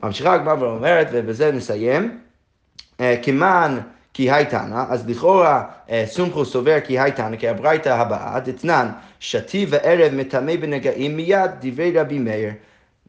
ממשיכה 0.04 0.34
הגמרא 0.34 0.56
ואומרת, 0.60 1.08
ובזה 1.12 1.52
נסיים. 1.52 2.29
אה, 3.00 3.16
כמען 3.22 3.80
כי 4.14 4.32
הייתנא, 4.32 4.84
אז 4.90 5.10
לכאורה 5.10 5.64
אה, 5.90 6.04
סומכו 6.08 6.46
סובר 6.46 6.80
כי 6.80 7.00
הייתנא, 7.00 7.38
כי 7.38 7.48
הברייתא 7.48 7.90
הבאה, 7.90 8.40
דתנן, 8.40 8.90
שתי 9.20 9.66
וערב 9.70 10.14
מטמא 10.14 10.56
בנגעים 10.56 11.18
מיד, 11.18 11.52
דברי 11.62 12.00
רבי 12.00 12.20
מאיר. 12.20 12.52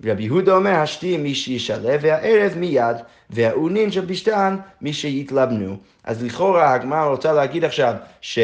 רבי 0.04 0.22
יהודה 0.22 0.56
אומר, 0.56 0.70
השתי 0.70 1.16
מי 1.16 1.34
שישלב, 1.34 2.00
והערב 2.02 2.52
מיד, 2.56 2.96
והאונין 3.30 3.90
של 3.90 4.08
פשטן 4.08 4.56
מי 4.80 4.92
שיתלבנו. 4.92 5.76
אז 6.04 6.24
לכאורה 6.24 6.72
הגמרא 6.72 7.04
רוצה 7.04 7.32
להגיד 7.32 7.64
עכשיו 7.64 7.94
ש... 8.20 8.38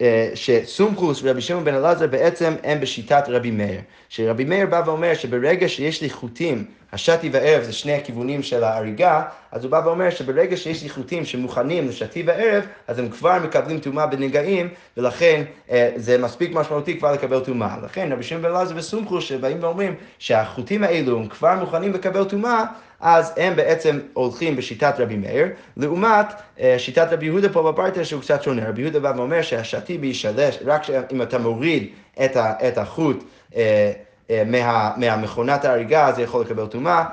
אה, 0.00 0.30
שסומכוס 0.34 1.20
ורבי 1.22 1.40
שמעון 1.40 1.64
בן 1.64 1.74
אלעזר 1.74 2.06
בעצם 2.06 2.54
הם 2.64 2.80
בשיטת 2.80 3.24
רבי 3.28 3.50
מאיר. 3.50 3.80
שרבי 4.08 4.44
מאיר 4.44 4.66
בא 4.66 4.82
ואומר 4.86 5.14
שברגע 5.14 5.68
שיש 5.68 6.02
לי 6.02 6.10
חוטים, 6.10 6.64
השתי 6.94 7.28
וערב 7.32 7.62
זה 7.62 7.72
שני 7.72 7.92
הכיוונים 7.92 8.42
של 8.42 8.64
ההריגה, 8.64 9.22
אז 9.52 9.64
הוא 9.64 9.70
בא 9.70 9.82
ואומר 9.84 10.10
שברגע 10.10 10.56
שיש 10.56 10.82
לי 10.82 10.88
חוטים 10.88 11.24
שמוכנים 11.24 11.88
לשתי 11.88 12.22
וערב, 12.26 12.64
אז 12.88 12.98
הם 12.98 13.08
כבר 13.08 13.38
מקבלים 13.44 13.78
טומאה 13.78 14.06
בנגעים, 14.06 14.68
ולכן 14.96 15.42
אה, 15.70 15.90
זה 15.96 16.18
מספיק 16.18 16.52
משמעותי 16.54 16.98
כבר 16.98 17.12
לקבל 17.12 17.40
טומאה. 17.40 17.76
לכן 17.84 18.12
רבי 18.12 18.22
שמעון 18.22 18.42
בן 18.42 18.48
אלעזר 18.48 18.74
וסומכוס 18.76 19.24
שבאים 19.24 19.58
ואומרים 19.60 19.94
שהחוטים 20.18 20.84
האלו 20.84 21.18
הם 21.18 21.26
כבר 21.26 21.54
מוכנים 21.54 21.92
לקבל 21.92 22.24
טומאה, 22.24 22.64
אז 23.00 23.32
הם 23.36 23.56
בעצם 23.56 24.00
הולכים 24.12 24.56
בשיטת 24.56 24.94
רבי 24.98 25.16
מאיר, 25.16 25.46
לעומת 25.76 26.26
אה, 26.60 26.74
שיטת 26.78 27.08
רבי 27.10 27.26
יהודה 27.26 27.48
פה 27.48 27.72
בפרטר 27.72 28.04
שהוא 28.04 28.20
קצת 28.20 28.42
שונה. 28.42 28.68
רבי 28.68 28.82
יהודה 28.82 29.00
בא 29.00 29.12
ואומר 29.16 29.42
שהשתי 29.42 29.98
בישלש, 29.98 30.58
רק 30.64 30.82
אם 31.12 31.22
אתה 31.22 31.38
מוריד 31.38 31.88
את, 32.24 32.36
ה, 32.36 32.68
את 32.68 32.78
החוט 32.78 33.24
אה, 33.56 33.92
מה, 34.30 34.92
מהמכונת 34.96 35.64
ההריגה, 35.64 36.12
זה 36.12 36.22
יכול 36.22 36.40
לקבל 36.40 36.66
טומאה, 36.66 37.04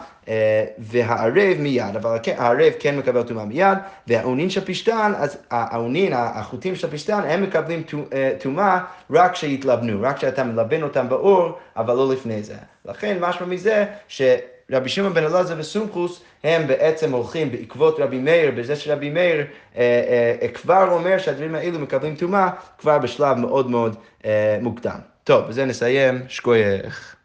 והערב 0.78 1.58
מיד, 1.60 1.96
אבל 1.96 2.18
הערב 2.38 2.74
כן 2.80 2.98
מקבל 2.98 3.24
טומאה 3.24 3.46
מיד, 3.46 3.78
והאונין 4.08 4.50
של 4.50 4.66
פשטן, 4.66 5.14
אז 5.18 5.38
האונין, 5.52 6.14
החוטים 6.16 6.76
של 6.76 6.92
פשטן, 6.92 7.22
הם 7.28 7.44
מקבלים 7.44 7.84
טומאה 8.40 8.80
רק 9.12 9.34
כשיתלבנו, 9.34 10.02
רק 10.02 10.18
כשאתה 10.18 10.44
מלבן 10.44 10.84
אותם 10.84 11.10
באור, 11.10 11.58
אבל 11.78 11.94
לא 11.94 12.14
לפני 12.14 12.44
זה. 12.44 12.56
לכן 12.86 13.18
משמע 13.20 13.48
מזה 13.48 13.86
ש... 14.08 14.22
רבי 14.72 14.90
שמעון 14.90 15.14
בן 15.14 15.24
אלעזר 15.24 15.56
וסומכוס 15.58 16.22
הם 16.44 16.68
בעצם 16.68 17.12
הולכים 17.12 17.52
בעקבות 17.52 18.00
רבי 18.00 18.20
מאיר, 18.20 18.52
בזה 18.52 18.76
שרבי 18.76 19.10
מאיר 19.10 19.38
אה, 19.38 19.46
אה, 19.76 20.36
אה, 20.42 20.48
כבר 20.48 20.88
אומר 20.92 21.18
שהדברים 21.18 21.56
האלו 21.56 21.80
מקבלים 21.80 22.16
טומאה 22.16 22.50
כבר 22.78 23.00
בשלב 23.00 23.38
מאוד 23.38 23.70
מאוד 23.70 23.96
אה, 24.26 24.58
מוקדם. 24.62 25.11
טוב, 25.24 25.48
בזה 25.48 25.66
נסיים, 25.66 26.22
שקוייך. 26.30 27.16